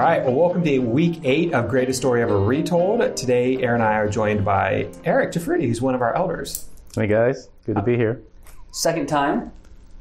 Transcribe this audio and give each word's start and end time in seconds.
All 0.00 0.06
right, 0.06 0.24
well, 0.24 0.32
welcome 0.34 0.64
to 0.64 0.78
week 0.78 1.20
eight 1.24 1.52
of 1.52 1.68
Greatest 1.68 1.98
Story 2.00 2.22
Ever 2.22 2.40
Retold. 2.40 3.18
Today, 3.18 3.58
Aaron 3.62 3.82
and 3.82 3.90
I 3.90 3.96
are 3.96 4.08
joined 4.08 4.46
by 4.46 4.88
Eric 5.04 5.32
Jafridi, 5.32 5.66
who's 5.68 5.82
one 5.82 5.94
of 5.94 6.00
our 6.00 6.14
elders. 6.16 6.70
Hey 6.94 7.06
guys, 7.06 7.50
good 7.66 7.76
to 7.76 7.82
be 7.82 7.96
here. 7.96 8.22
Second 8.72 9.08
time? 9.10 9.52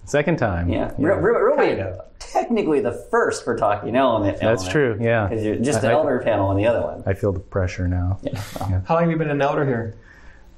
Second 0.06 0.38
time. 0.38 0.70
Yeah. 0.70 0.94
Re- 0.98 1.16
re- 1.18 1.42
really, 1.42 1.68
Kind 1.76 1.82
of. 1.82 2.00
technically 2.18 2.80
the 2.80 2.94
first 3.12 3.44
for 3.44 3.58
Talking 3.58 3.98
Element. 3.98 4.40
That's 4.40 4.70
true. 4.70 4.98
Yeah. 5.02 5.28
Because 5.28 5.44
you're 5.44 5.56
just 5.58 5.80
I- 5.84 5.88
an 5.90 5.96
I- 5.96 5.98
elder 5.98 6.20
panel 6.20 6.48
on 6.48 6.56
the 6.56 6.66
other 6.66 6.82
one. 6.82 7.04
I 7.06 7.14
feel 7.14 7.34
the 7.34 7.42
pressure 7.42 7.88
now. 7.90 8.20
Yeah. 8.24 8.40
How 8.88 8.94
long 8.96 9.04
have 9.04 9.12
you 9.12 9.18
been 9.18 9.30
an 9.30 9.42
elder 9.42 9.66
here? 9.66 9.96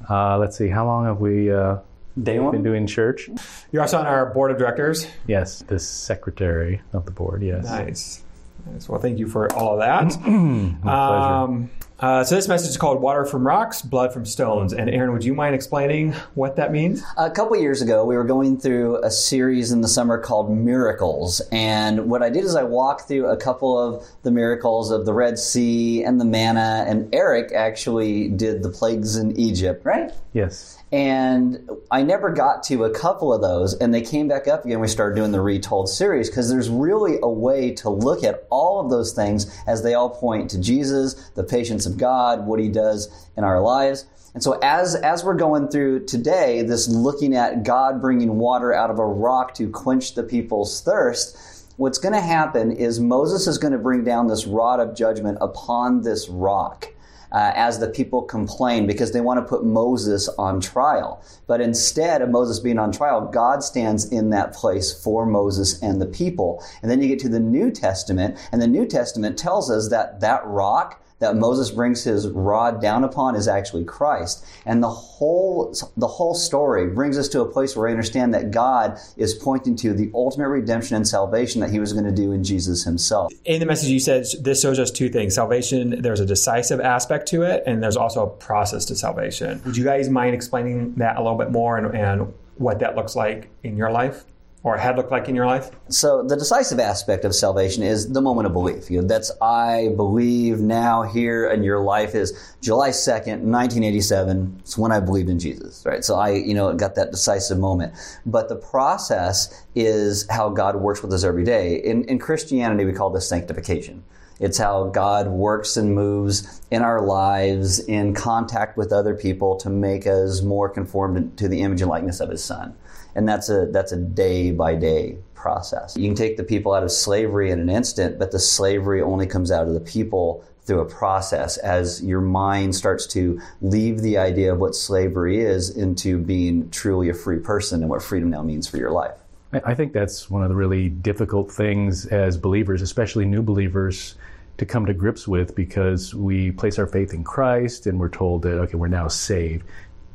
Uh, 0.07 0.37
let's 0.37 0.55
see, 0.55 0.67
how 0.67 0.85
long 0.85 1.05
have 1.05 1.19
we 1.19 1.51
uh, 1.51 1.77
Day 2.21 2.37
one? 2.39 2.51
been 2.51 2.63
doing 2.63 2.85
church? 2.85 3.27
You're 3.71 3.81
also 3.81 3.97
on 3.97 4.05
our 4.05 4.27
board 4.33 4.51
of 4.51 4.59
directors. 4.59 5.07
Yes, 5.25 5.63
the 5.65 5.79
secretary 5.79 6.81
of 6.93 7.05
the 7.05 7.11
board. 7.11 7.41
Yes. 7.41 7.65
Nice. 7.65 8.23
Nice. 8.65 8.89
Well, 8.89 8.99
thank 8.99 9.19
you 9.19 9.27
for 9.27 9.51
all 9.53 9.73
of 9.73 9.79
that. 9.79 10.17
Um, 10.91 11.69
uh, 12.01 12.23
so 12.23 12.35
this 12.35 12.47
message 12.47 12.69
is 12.69 12.77
called 12.77 12.99
"Water 12.99 13.25
from 13.25 13.45
Rocks, 13.45 13.83
Blood 13.83 14.11
from 14.11 14.25
Stones." 14.25 14.73
And 14.73 14.89
Aaron, 14.89 15.13
would 15.13 15.23
you 15.23 15.35
mind 15.35 15.53
explaining 15.53 16.13
what 16.33 16.55
that 16.55 16.71
means? 16.71 17.03
A 17.15 17.29
couple 17.29 17.55
years 17.57 17.81
ago, 17.81 18.03
we 18.05 18.15
were 18.15 18.23
going 18.23 18.57
through 18.57 19.03
a 19.03 19.11
series 19.11 19.71
in 19.71 19.81
the 19.81 19.87
summer 19.87 20.17
called 20.17 20.49
Miracles. 20.49 21.41
And 21.51 22.09
what 22.09 22.23
I 22.23 22.29
did 22.29 22.43
is 22.43 22.55
I 22.55 22.63
walked 22.63 23.07
through 23.07 23.27
a 23.27 23.37
couple 23.37 23.77
of 23.77 24.07
the 24.23 24.31
miracles 24.31 24.89
of 24.89 25.05
the 25.05 25.13
Red 25.13 25.37
Sea 25.37 26.03
and 26.03 26.19
the 26.19 26.25
manna. 26.25 26.85
And 26.87 27.13
Eric 27.13 27.51
actually 27.53 28.29
did 28.29 28.63
the 28.63 28.69
plagues 28.69 29.15
in 29.15 29.39
Egypt, 29.39 29.85
right? 29.85 30.11
Yes. 30.33 30.80
And 30.91 31.69
I 31.89 32.03
never 32.03 32.31
got 32.31 32.63
to 32.63 32.83
a 32.83 32.89
couple 32.93 33.33
of 33.33 33.41
those, 33.41 33.73
and 33.75 33.93
they 33.93 34.01
came 34.01 34.27
back 34.27 34.49
up 34.49 34.65
again. 34.65 34.81
We 34.81 34.89
started 34.89 35.15
doing 35.15 35.31
the 35.31 35.39
retold 35.39 35.87
series 35.87 36.29
because 36.29 36.49
there's 36.49 36.69
really 36.69 37.17
a 37.23 37.29
way 37.29 37.71
to 37.75 37.89
look 37.89 38.25
at 38.25 38.45
all 38.49 38.81
of 38.81 38.89
those 38.89 39.13
things 39.13 39.57
as 39.67 39.83
they 39.83 39.93
all 39.93 40.09
point 40.09 40.49
to 40.51 40.59
Jesus, 40.59 41.29
the 41.29 41.45
patience 41.45 41.85
of 41.85 41.97
God, 41.97 42.45
what 42.45 42.59
He 42.59 42.67
does 42.67 43.09
in 43.37 43.45
our 43.45 43.61
lives. 43.61 44.05
And 44.33 44.43
so, 44.43 44.59
as 44.61 44.95
as 44.95 45.23
we're 45.23 45.35
going 45.35 45.69
through 45.69 46.05
today, 46.07 46.61
this 46.61 46.89
looking 46.89 47.35
at 47.35 47.63
God 47.63 48.01
bringing 48.01 48.37
water 48.37 48.73
out 48.73 48.89
of 48.89 48.99
a 48.99 49.05
rock 49.05 49.53
to 49.55 49.69
quench 49.69 50.15
the 50.15 50.23
people's 50.23 50.81
thirst, 50.81 51.71
what's 51.77 51.99
going 51.99 52.13
to 52.13 52.21
happen 52.21 52.69
is 52.71 52.99
Moses 52.99 53.47
is 53.47 53.57
going 53.57 53.73
to 53.73 53.79
bring 53.79 54.03
down 54.03 54.27
this 54.27 54.45
rod 54.45 54.81
of 54.81 54.93
judgment 54.95 55.37
upon 55.39 56.01
this 56.01 56.27
rock 56.27 56.90
uh, 57.31 57.51
as 57.55 57.79
the 57.79 57.87
people 57.87 58.21
complain 58.21 58.87
because 58.87 59.11
they 59.11 59.21
want 59.21 59.39
to 59.39 59.45
put 59.45 59.63
Moses 59.63 60.29
on 60.37 60.59
trial. 60.59 61.23
But 61.47 61.61
instead 61.61 62.21
of 62.21 62.29
Moses 62.29 62.59
being 62.59 62.79
on 62.79 62.91
trial, 62.91 63.27
God 63.27 63.63
stands 63.63 64.05
in 64.11 64.29
that 64.31 64.53
place 64.53 64.91
for 65.03 65.25
Moses 65.25 65.81
and 65.81 66.01
the 66.01 66.05
people. 66.05 66.63
And 66.81 66.89
then 66.89 67.01
you 67.01 67.07
get 67.07 67.19
to 67.19 67.29
the 67.29 67.39
New 67.39 67.71
Testament, 67.71 68.37
and 68.51 68.61
the 68.61 68.67
New 68.67 68.85
Testament 68.85 69.37
tells 69.37 69.69
us 69.71 69.89
that 69.89 70.19
that 70.19 70.45
rock 70.45 71.01
that 71.21 71.37
Moses 71.37 71.71
brings 71.71 72.03
his 72.03 72.27
rod 72.27 72.81
down 72.81 73.03
upon 73.03 73.35
is 73.35 73.47
actually 73.47 73.85
Christ. 73.85 74.45
And 74.65 74.83
the 74.83 74.89
whole 74.89 75.73
the 75.95 76.07
whole 76.07 76.35
story 76.35 76.87
brings 76.87 77.17
us 77.17 77.29
to 77.29 77.41
a 77.41 77.45
place 77.45 77.75
where 77.75 77.85
we 77.85 77.91
understand 77.91 78.33
that 78.33 78.51
God 78.51 78.99
is 79.15 79.33
pointing 79.33 79.75
to 79.77 79.93
the 79.93 80.11
ultimate 80.13 80.49
redemption 80.49 80.97
and 80.97 81.07
salvation 81.07 81.61
that 81.61 81.69
he 81.69 81.79
was 81.79 81.93
going 81.93 82.05
to 82.05 82.11
do 82.11 82.31
in 82.31 82.43
Jesus 82.43 82.83
himself. 82.83 83.31
In 83.45 83.59
the 83.59 83.65
message, 83.65 83.89
you 83.89 83.99
said 83.99 84.25
this 84.41 84.61
shows 84.61 84.79
us 84.79 84.91
two 84.91 85.09
things: 85.09 85.33
salvation. 85.33 86.01
There's 86.01 86.19
a 86.19 86.25
decisive 86.25 86.81
aspect 86.81 87.27
to 87.29 87.43
it, 87.43 87.63
and 87.65 87.81
there's 87.81 87.97
also 87.97 88.25
a 88.25 88.29
process 88.29 88.85
to 88.85 88.95
salvation. 88.95 89.61
Would 89.65 89.77
you 89.77 89.83
guys 89.83 90.09
mind 90.09 90.35
explaining 90.35 90.95
that 90.95 91.17
a 91.17 91.21
little 91.21 91.37
bit 91.37 91.51
more 91.51 91.77
and, 91.77 91.95
and 91.95 92.33
what 92.57 92.79
that 92.79 92.95
looks 92.95 93.15
like 93.15 93.49
in 93.63 93.77
your 93.77 93.91
life, 93.91 94.25
or 94.63 94.77
had 94.77 94.95
looked 94.95 95.11
like 95.11 95.27
in 95.27 95.35
your 95.35 95.45
life? 95.45 95.71
So 95.89 96.23
the 96.23 96.35
decisive 96.35 96.79
aspect 96.79 97.25
of 97.25 97.33
salvation 97.33 97.83
is 97.83 98.11
the 98.11 98.21
moment 98.21 98.45
of 98.45 98.53
belief. 98.53 98.91
You 98.91 99.01
know, 99.01 99.07
that's 99.07 99.31
I 99.41 99.89
believe 99.95 100.59
now 100.59 101.03
here 101.03 101.49
in 101.49 101.63
your 101.63 101.81
life 101.81 102.13
is 102.13 102.55
July 102.61 102.89
2nd, 102.89 103.41
1987. 103.41 104.57
It's 104.59 104.77
when 104.77 104.91
I 104.91 104.99
believed 104.99 105.29
in 105.29 105.39
Jesus, 105.39 105.83
right? 105.85 106.03
So 106.03 106.15
I, 106.15 106.31
you 106.31 106.53
know, 106.53 106.73
got 106.73 106.95
that 106.95 107.11
decisive 107.11 107.57
moment. 107.57 107.93
But 108.25 108.49
the 108.49 108.55
process 108.55 109.65
is 109.75 110.27
how 110.29 110.49
God 110.49 110.75
works 110.75 111.01
with 111.01 111.11
us 111.13 111.23
every 111.23 111.43
day. 111.43 111.77
In, 111.77 112.03
in 112.05 112.19
Christianity, 112.19 112.85
we 112.85 112.93
call 112.93 113.09
this 113.09 113.27
sanctification. 113.27 114.03
It's 114.41 114.57
how 114.57 114.85
God 114.85 115.27
works 115.27 115.77
and 115.77 115.93
moves 115.93 116.61
in 116.71 116.81
our 116.81 117.05
lives 117.05 117.79
in 117.79 118.15
contact 118.15 118.75
with 118.75 118.91
other 118.91 119.15
people 119.15 119.55
to 119.57 119.69
make 119.69 120.07
us 120.07 120.41
more 120.41 120.67
conformed 120.67 121.37
to 121.37 121.47
the 121.47 121.61
image 121.61 121.81
and 121.81 121.89
likeness 121.91 122.19
of 122.19 122.29
His 122.29 122.43
Son. 122.43 122.75
And 123.15 123.27
that's 123.27 123.49
a 123.49 123.67
that's 123.67 123.91
a 123.91 123.97
day 123.97 124.51
by 124.51 124.75
day 124.75 125.17
process. 125.35 125.97
You 125.97 126.07
can 126.07 126.15
take 126.15 126.37
the 126.37 126.43
people 126.43 126.73
out 126.73 126.83
of 126.83 126.91
slavery 126.91 127.51
in 127.51 127.59
an 127.59 127.69
instant, 127.69 128.19
but 128.19 128.31
the 128.31 128.39
slavery 128.39 129.01
only 129.01 129.25
comes 129.25 129.51
out 129.51 129.67
of 129.67 129.73
the 129.73 129.79
people 129.79 130.45
through 130.63 130.79
a 130.79 130.85
process 130.85 131.57
as 131.57 132.03
your 132.03 132.21
mind 132.21 132.75
starts 132.75 133.07
to 133.07 133.41
leave 133.61 134.01
the 134.01 134.17
idea 134.17 134.53
of 134.53 134.59
what 134.59 134.75
slavery 134.75 135.39
is 135.39 135.75
into 135.75 136.19
being 136.19 136.69
truly 136.69 137.09
a 137.09 137.13
free 137.13 137.39
person 137.39 137.81
and 137.81 137.89
what 137.89 138.03
freedom 138.03 138.29
now 138.29 138.43
means 138.43 138.67
for 138.67 138.77
your 138.77 138.91
life. 138.91 139.17
I 139.51 139.61
I 139.65 139.75
think 139.75 139.93
that's 139.93 140.29
one 140.29 140.43
of 140.43 140.49
the 140.49 140.55
really 140.55 140.87
difficult 140.89 141.51
things 141.51 142.05
as 142.05 142.37
believers, 142.37 142.81
especially 142.81 143.25
new 143.25 143.41
believers, 143.41 144.15
to 144.57 144.65
come 144.65 144.85
to 144.85 144.93
grips 144.93 145.27
with 145.27 145.55
because 145.55 146.13
we 146.13 146.51
place 146.51 146.77
our 146.77 146.87
faith 146.87 147.13
in 147.13 147.23
Christ 147.23 147.87
and 147.87 147.99
we're 147.99 148.09
told 148.09 148.43
that, 148.43 148.59
okay, 148.59 148.75
we're 148.75 148.87
now 148.87 149.07
saved. 149.07 149.65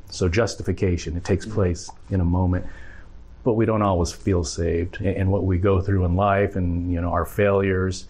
So 0.08 0.28
justification, 0.28 1.16
it 1.16 1.24
takes 1.24 1.44
mm-hmm. 1.44 1.54
place 1.54 1.90
in 2.10 2.20
a 2.20 2.24
moment. 2.24 2.64
But 3.46 3.52
we 3.52 3.64
don't 3.64 3.80
always 3.82 4.10
feel 4.10 4.42
saved. 4.42 5.00
And 5.00 5.30
what 5.30 5.44
we 5.44 5.56
go 5.56 5.80
through 5.80 6.04
in 6.04 6.16
life 6.16 6.56
and, 6.56 6.92
you 6.92 7.00
know, 7.00 7.10
our 7.10 7.24
failures, 7.24 8.08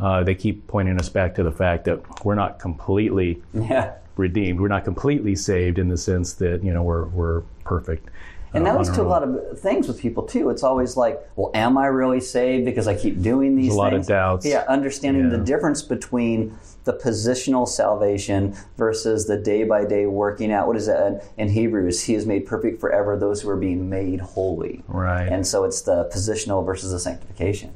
uh, 0.00 0.22
they 0.24 0.34
keep 0.34 0.66
pointing 0.66 0.98
us 0.98 1.10
back 1.10 1.34
to 1.34 1.42
the 1.42 1.52
fact 1.52 1.84
that 1.84 2.24
we're 2.24 2.34
not 2.34 2.58
completely 2.58 3.42
Yeah. 3.52 3.92
redeemed. 4.16 4.58
We're 4.62 4.68
not 4.68 4.84
completely 4.84 5.36
saved 5.36 5.78
in 5.78 5.88
the 5.90 5.98
sense 5.98 6.32
that, 6.34 6.64
you 6.64 6.72
know, 6.72 6.82
we're, 6.82 7.04
we're 7.08 7.42
perfect. 7.64 8.08
And 8.54 8.64
that 8.66 8.74
oh, 8.74 8.78
leads 8.78 8.90
to 8.92 9.02
a 9.02 9.04
lot 9.04 9.22
of 9.22 9.58
things 9.58 9.88
with 9.88 10.00
people 10.00 10.22
too. 10.22 10.50
It's 10.50 10.62
always 10.62 10.96
like, 10.96 11.20
well, 11.36 11.50
am 11.54 11.76
I 11.76 11.86
really 11.86 12.20
saved 12.20 12.64
because 12.64 12.88
I 12.88 12.94
keep 12.94 13.20
doing 13.20 13.56
these 13.56 13.72
a 13.72 13.76
lot 13.76 13.94
of 13.94 14.06
doubts. 14.06 14.46
Yeah, 14.46 14.64
understanding 14.68 15.28
the 15.28 15.38
difference 15.38 15.82
between 15.82 16.58
the 16.84 16.94
positional 16.94 17.68
salvation 17.68 18.56
versus 18.78 19.26
the 19.26 19.36
day 19.36 19.64
by 19.64 19.84
day 19.84 20.06
working 20.06 20.50
out. 20.50 20.66
What 20.66 20.76
is 20.76 20.86
that 20.86 21.24
in 21.36 21.48
Hebrews? 21.48 22.02
He 22.04 22.14
is 22.14 22.24
made 22.24 22.46
perfect 22.46 22.80
forever 22.80 23.16
those 23.16 23.42
who 23.42 23.50
are 23.50 23.56
being 23.56 23.90
made 23.90 24.20
holy. 24.20 24.82
Right. 24.88 25.28
And 25.28 25.46
so 25.46 25.64
it's 25.64 25.82
the 25.82 26.08
positional 26.14 26.64
versus 26.64 26.92
the 26.92 26.98
sanctification. 26.98 27.74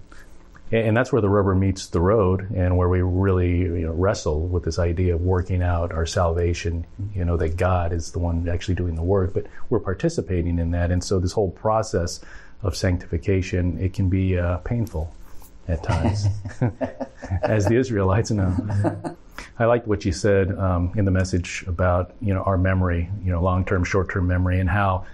And 0.73 0.97
that's 0.97 1.13
where 1.13 1.21
the 1.21 1.29
rubber 1.29 1.55
meets 1.55 1.89
the 1.89 2.01
road, 2.01 2.51
and 2.55 2.79
where 2.79 2.89
we 2.89 3.03
really 3.03 3.59
you 3.59 3.87
know, 3.87 3.93
wrestle 3.93 4.41
with 4.49 4.65
this 4.65 4.79
idea 4.79 5.15
of 5.15 5.21
working 5.21 5.63
out 5.63 5.93
our 5.93 6.07
salvation. 6.07 6.87
You 7.15 7.27
know 7.27 7.37
that 7.37 7.59
God 7.59 7.93
is 7.93 8.13
the 8.13 8.19
one 8.19 8.49
actually 8.49 8.77
doing 8.77 8.95
the 8.95 9.03
work, 9.03 9.35
but 9.35 9.47
we're 9.69 9.81
participating 9.81 10.59
in 10.59 10.71
that. 10.71 10.91
And 10.91 11.05
so 11.05 11.19
this 11.21 11.33
whole 11.33 11.51
process 11.51 12.21
of 12.63 12.75
sanctification 12.75 13.79
it 13.79 13.93
can 13.93 14.09
be 14.09 14.39
uh, 14.39 14.59
painful 14.59 15.15
at 15.69 15.83
times, 15.83 16.27
as 17.43 17.67
the 17.67 17.77
Israelites 17.77 18.31
know. 18.31 18.57
I 19.59 19.67
liked 19.67 19.87
what 19.87 20.05
you 20.05 20.13
said 20.13 20.57
um, 20.59 20.93
in 20.97 21.05
the 21.05 21.11
message 21.11 21.65
about 21.67 22.15
you 22.23 22.33
know 22.33 22.43
our 22.45 22.57
memory, 22.57 23.11
you 23.23 23.31
know 23.31 23.43
long-term, 23.43 23.85
short-term 23.85 24.27
memory, 24.27 24.59
and 24.59 24.71
how 24.71 25.05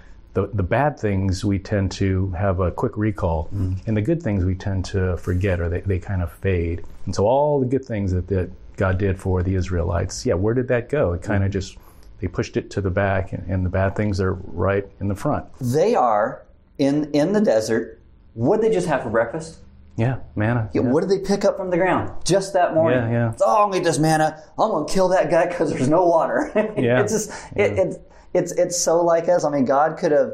the, 0.41 0.55
the 0.55 0.63
bad 0.63 0.99
things 0.99 1.43
we 1.43 1.59
tend 1.59 1.91
to 1.93 2.29
have 2.31 2.59
a 2.59 2.71
quick 2.71 2.97
recall, 2.97 3.45
mm-hmm. 3.45 3.73
and 3.87 3.97
the 3.97 4.01
good 4.01 4.21
things 4.21 4.45
we 4.45 4.55
tend 4.55 4.85
to 4.85 5.17
forget 5.17 5.59
or 5.59 5.69
they, 5.69 5.81
they 5.81 5.99
kind 5.99 6.21
of 6.21 6.31
fade. 6.31 6.83
And 7.05 7.15
so 7.15 7.25
all 7.25 7.59
the 7.59 7.65
good 7.65 7.85
things 7.85 8.11
that, 8.11 8.27
that 8.27 8.49
God 8.77 8.97
did 8.97 9.19
for 9.19 9.43
the 9.43 9.55
Israelites, 9.55 10.25
yeah, 10.25 10.35
where 10.35 10.53
did 10.53 10.67
that 10.69 10.89
go? 10.89 11.13
It 11.13 11.21
kind 11.21 11.43
of 11.43 11.49
mm-hmm. 11.49 11.59
just 11.59 11.77
they 12.19 12.27
pushed 12.27 12.57
it 12.57 12.69
to 12.71 12.81
the 12.81 12.89
back, 12.89 13.31
and, 13.33 13.49
and 13.49 13.65
the 13.65 13.69
bad 13.69 13.95
things 13.95 14.19
are 14.19 14.33
right 14.33 14.85
in 14.99 15.07
the 15.07 15.15
front. 15.15 15.45
They 15.59 15.95
are 15.95 16.45
in 16.77 17.11
in 17.11 17.33
the 17.33 17.41
desert. 17.41 18.01
What 18.33 18.61
did 18.61 18.71
they 18.71 18.75
just 18.75 18.87
have 18.87 19.03
for 19.03 19.09
breakfast? 19.09 19.59
Yeah, 19.95 20.19
manna. 20.35 20.69
Yeah, 20.73 20.81
What 20.81 21.01
did 21.01 21.09
they 21.09 21.19
pick 21.19 21.43
up 21.43 21.57
from 21.57 21.69
the 21.69 21.77
ground 21.77 22.23
just 22.23 22.53
that 22.53 22.73
morning? 22.73 22.99
Yeah, 22.99 23.31
yeah. 23.31 23.33
Oh, 23.41 23.65
I'll 23.65 23.75
eat 23.75 23.83
this 23.83 23.99
manna. 23.99 24.41
I'm 24.57 24.71
gonna 24.71 24.87
kill 24.87 25.09
that 25.09 25.29
guy 25.29 25.47
because 25.47 25.71
there's 25.71 25.89
no 25.89 26.05
water. 26.05 26.51
Yeah. 26.77 27.01
it's 27.01 27.11
just 27.11 27.31
it, 27.55 27.77
it's 27.77 27.97
it's 28.33 28.51
it's 28.53 28.77
so 28.77 29.03
like 29.03 29.27
us. 29.29 29.43
I 29.43 29.49
mean, 29.49 29.65
God 29.65 29.97
could 29.97 30.11
have. 30.11 30.33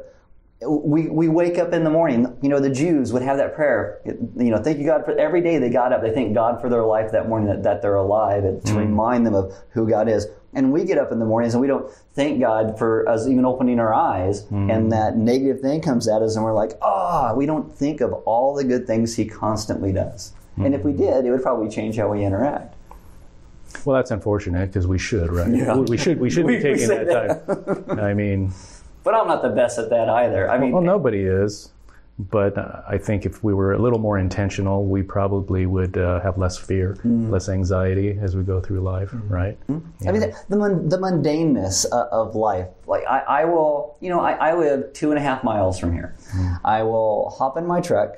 We 0.66 1.10
we 1.10 1.28
wake 1.28 1.58
up 1.58 1.74
in 1.74 1.84
the 1.84 1.90
morning. 1.90 2.36
You 2.42 2.50
know, 2.50 2.60
the 2.60 2.70
Jews 2.70 3.12
would 3.14 3.22
have 3.22 3.38
that 3.38 3.56
prayer. 3.56 4.00
You 4.06 4.52
know, 4.52 4.62
thank 4.62 4.80
you 4.80 4.86
God 4.86 5.06
for 5.06 5.18
every 5.18 5.42
day 5.42 5.58
they 5.58 5.70
got 5.70 5.94
up. 5.94 6.02
They 6.02 6.14
thank 6.14 6.34
God 6.34 6.62
for 6.62 6.70
their 6.70 6.84
life 6.84 7.12
that 7.12 7.28
morning 7.28 7.50
that, 7.50 7.64
that 7.64 7.82
they're 7.82 7.96
alive 7.96 8.44
and 8.44 8.66
to 8.66 8.74
hmm. 8.74 8.80
remind 8.80 9.26
them 9.26 9.36
of 9.36 9.54
who 9.72 9.88
God 9.88 10.08
is. 10.08 10.28
And 10.54 10.72
we 10.72 10.86
get 10.86 10.98
up 10.98 11.12
in 11.12 11.20
the 11.20 11.26
mornings 11.26 11.54
and 11.54 11.60
we 11.60 11.68
don't 11.68 11.92
thank 12.14 12.40
God 12.40 12.80
for 12.80 13.08
us 13.10 13.28
even 13.28 13.44
opening 13.44 13.78
our 13.80 13.94
eyes, 13.94 14.44
hmm. 14.44 14.70
and 14.70 14.92
that 14.94 15.18
negative 15.18 15.60
thing 15.62 15.82
comes 15.82 16.08
at 16.08 16.22
us, 16.22 16.36
and 16.36 16.46
we're 16.46 16.54
like, 16.54 16.72
ah, 16.82 17.34
we 17.34 17.46
don't 17.46 17.76
think 17.76 18.00
of 18.00 18.14
all 18.26 18.56
the 18.56 18.64
good 18.64 18.88
things 18.88 19.16
He 19.16 19.26
constantly 19.26 19.92
does. 19.92 20.34
And 20.58 20.74
if 20.74 20.84
we 20.84 20.94
hmm. 20.94 21.00
did, 21.00 21.26
it 21.26 21.32
would 21.32 21.44
probably 21.44 21.70
change 21.70 21.98
how 21.98 22.10
we 22.10 22.24
interact. 22.24 22.76
Well, 23.84 23.96
that's 23.96 24.12
unfortunate 24.12 24.68
because 24.68 24.88
we 24.88 24.98
should, 24.98 25.32
right? 25.32 25.50
Yeah. 25.54 25.76
We 25.76 25.98
should 25.98 26.20
we 26.20 26.30
should 26.30 26.46
We- 26.46 26.58
be 26.58 26.62
taking 26.70 26.88
say 26.88 27.04
that 27.04 27.48
time. 27.88 28.00
I 28.00 28.14
mean, 28.14 28.52
But 29.04 29.14
I'm 29.16 29.28
not 29.28 29.42
the 29.42 29.50
best 29.50 29.78
at 29.80 29.90
that 29.90 30.10
either. 30.10 30.50
I 30.50 30.58
mean, 30.58 30.72
well, 30.72 30.82
nobody 30.82 31.22
is. 31.24 31.72
But 32.18 32.58
uh, 32.58 32.82
I 32.88 32.98
think 32.98 33.26
if 33.26 33.44
we 33.44 33.54
were 33.54 33.74
a 33.74 33.78
little 33.78 34.00
more 34.00 34.18
intentional, 34.18 34.86
we 34.86 35.04
probably 35.04 35.66
would 35.66 35.98
uh, 35.98 36.22
have 36.22 36.38
less 36.38 36.58
fear, 36.58 36.96
less 37.04 37.50
anxiety 37.50 38.18
as 38.22 38.38
we 38.38 38.44
go 38.44 38.62
through 38.62 38.80
life, 38.80 39.10
right? 39.28 39.58
I 39.68 39.74
mean, 40.14 40.22
the, 40.22 40.34
the, 40.48 40.56
mun- 40.56 40.88
the 40.88 40.98
mundaneness 40.98 41.86
uh, 41.92 42.08
of 42.14 42.34
life. 42.34 42.70
Like, 42.88 43.04
I, 43.06 43.20
I 43.42 43.46
will, 43.46 43.98
you 44.00 44.08
know, 44.10 44.22
I, 44.22 44.32
I 44.32 44.56
live 44.56 44.94
two 44.94 45.10
and 45.12 45.20
a 45.20 45.22
half 45.22 45.44
miles 45.44 45.78
from 45.78 45.92
here. 45.92 46.16
I 46.64 46.84
will 46.84 47.32
hop 47.38 47.58
in 47.58 47.68
my 47.68 47.82
truck 47.82 48.16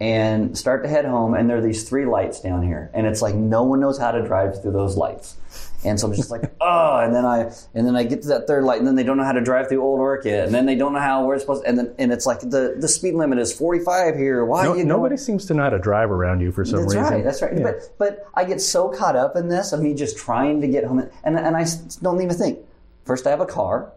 and 0.00 0.56
start 0.56 0.82
to 0.82 0.88
head 0.88 1.04
home, 1.04 1.34
and 1.34 1.48
there 1.48 1.58
are 1.58 1.62
these 1.62 1.86
three 1.88 2.06
lights 2.06 2.40
down 2.40 2.62
here. 2.62 2.90
And 2.94 3.06
it's 3.06 3.20
like 3.20 3.34
no 3.34 3.64
one 3.64 3.80
knows 3.80 3.98
how 3.98 4.10
to 4.10 4.22
drive 4.22 4.62
through 4.62 4.72
those 4.72 4.96
lights. 4.96 5.36
And 5.84 6.00
so 6.00 6.06
I'm 6.08 6.14
just 6.14 6.30
like, 6.30 6.42
oh, 6.60 6.98
and 6.98 7.14
then 7.14 7.26
I 7.26 7.52
and 7.74 7.86
then 7.86 7.96
I 7.96 8.04
get 8.04 8.22
to 8.22 8.28
that 8.28 8.46
third 8.46 8.64
light, 8.64 8.78
and 8.78 8.86
then 8.86 8.94
they 8.94 9.02
don't 9.02 9.18
know 9.18 9.24
how 9.24 9.32
to 9.32 9.40
drive 9.42 9.68
through 9.68 9.82
Old 9.82 10.00
Orchid, 10.00 10.44
and 10.46 10.54
then 10.54 10.64
they 10.64 10.74
don't 10.74 10.94
know 10.94 11.00
how 11.00 11.26
we're 11.26 11.38
supposed, 11.38 11.62
to, 11.62 11.68
and 11.68 11.78
then 11.78 11.94
and 11.98 12.12
it's 12.12 12.24
like 12.26 12.40
the 12.40 12.76
the 12.78 12.88
speed 12.88 13.14
limit 13.14 13.38
is 13.38 13.52
45 13.52 14.16
here. 14.16 14.44
Why 14.44 14.64
No, 14.64 14.74
you 14.74 14.84
nobody 14.84 15.16
seems 15.18 15.44
to 15.46 15.54
know 15.54 15.64
how 15.64 15.70
to 15.70 15.78
drive 15.78 16.10
around 16.10 16.40
you 16.40 16.50
for 16.52 16.64
some 16.64 16.80
That's 16.80 16.94
reason. 16.94 17.12
right. 17.12 17.24
That's 17.24 17.42
right. 17.42 17.56
Yeah. 17.56 17.62
But 17.62 17.98
but 17.98 18.26
I 18.34 18.44
get 18.44 18.60
so 18.60 18.88
caught 18.88 19.16
up 19.16 19.36
in 19.36 19.48
this 19.48 19.72
of 19.72 19.80
me 19.80 19.94
just 19.94 20.16
trying 20.16 20.60
to 20.62 20.68
get 20.68 20.84
home, 20.84 20.98
and 21.24 21.38
and 21.38 21.56
I 21.56 21.66
don't 22.02 22.20
even 22.22 22.36
think. 22.36 22.58
First, 23.04 23.26
I 23.26 23.30
have 23.30 23.40
a 23.40 23.46
car 23.46 23.92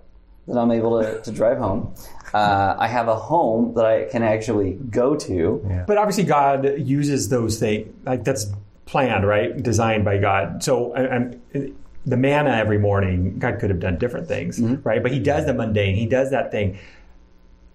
that 0.48 0.57
I'm 0.57 0.72
able 0.72 1.01
to, 1.01 1.22
to 1.22 1.31
drive 1.31 1.57
home. 1.57 1.94
Uh, 2.34 2.75
I 2.80 2.88
have 2.88 3.07
a 3.07 3.16
home 3.16 3.74
that 3.75 3.86
I 3.86 4.06
can 4.06 4.24
actually 4.24 4.72
go 4.74 5.16
to. 5.16 5.84
But 5.88 5.98
obviously, 5.98 6.24
God 6.24 6.66
uses 6.80 7.30
those 7.30 7.60
things. 7.60 7.94
Like 8.06 8.24
that's 8.24 8.48
planned, 8.86 9.25
right? 9.28 9.56
Designed 9.62 10.04
by 10.04 10.18
God. 10.18 10.63
So, 10.63 10.94
I- 10.94 11.07
I'm, 11.16 11.42
the 12.06 12.18
manna 12.18 12.50
every 12.50 12.80
morning, 12.80 13.40
God 13.40 13.60
could 13.60 13.69
have 13.69 13.80
done 13.80 13.98
different 13.98 14.28
things, 14.28 14.60
right? 14.60 15.01
But 15.01 15.13
He 15.13 15.19
does 15.19 15.45
the 15.45 15.54
mundane. 15.54 15.95
He 15.95 16.06
does 16.06 16.31
that 16.31 16.51
thing. 16.51 16.78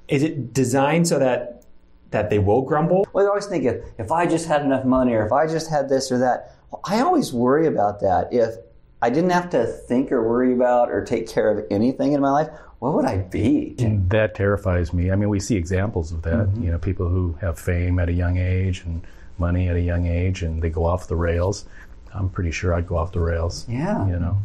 Is 0.09 0.23
it 0.23 0.53
designed 0.53 1.09
so 1.09 1.19
that 1.19 1.65
that 2.11 2.29
they 2.31 2.39
will 2.39 2.63
grumble? 2.63 3.07
Well, 3.13 3.25
I 3.27 3.29
always 3.29 3.47
think 3.47 3.65
if 3.65 3.77
if 3.99 4.11
I 4.13 4.27
just 4.27 4.47
had 4.47 4.63
enough 4.63 4.85
money, 4.85 5.15
or 5.15 5.25
if 5.25 5.33
I 5.33 5.47
just 5.47 5.71
had 5.71 5.89
this 5.89 6.11
or 6.13 6.19
that. 6.19 6.55
Well, 6.71 6.83
I 6.85 7.01
always 7.01 7.33
worry 7.33 7.67
about 7.67 8.01
that. 8.01 8.29
If 8.33 8.57
I 9.01 9.11
didn't 9.11 9.31
have 9.31 9.51
to 9.51 9.67
think 9.67 10.11
or 10.11 10.27
worry 10.29 10.53
about 10.53 10.91
or 10.91 11.05
take 11.05 11.29
care 11.29 11.57
of 11.57 11.67
anything 11.71 12.13
in 12.13 12.21
my 12.21 12.31
life, 12.31 12.49
what 12.81 12.95
would 12.95 13.05
I 13.05 13.19
be? 13.19 13.75
That 14.09 14.35
terrifies 14.35 14.93
me. 14.93 15.11
I 15.11 15.17
mean, 15.17 15.29
we 15.29 15.41
see 15.41 15.57
examples 15.57 16.13
of 16.13 16.23
that. 16.23 16.49
You 16.61 16.71
know, 16.71 16.79
people 16.79 17.09
who 17.09 17.37
have 17.41 17.59
fame 17.59 17.99
at 17.99 18.09
a 18.09 18.13
young 18.13 18.39
age 18.39 18.83
and 18.85 19.05
money 19.39 19.69
at 19.69 19.77
a 19.77 19.81
young 19.81 20.07
age, 20.07 20.43
and 20.43 20.63
they 20.63 20.71
go 20.71 20.85
off 20.85 21.09
the 21.09 21.17
rails. 21.17 21.65
I'm 22.13 22.29
pretty 22.29 22.51
sure 22.51 22.75
I'd 22.75 22.87
go 22.87 22.97
off 22.97 23.13
the 23.13 23.21
rails. 23.21 23.67
Yeah. 23.69 24.07
You 24.07 24.19
know. 24.19 24.39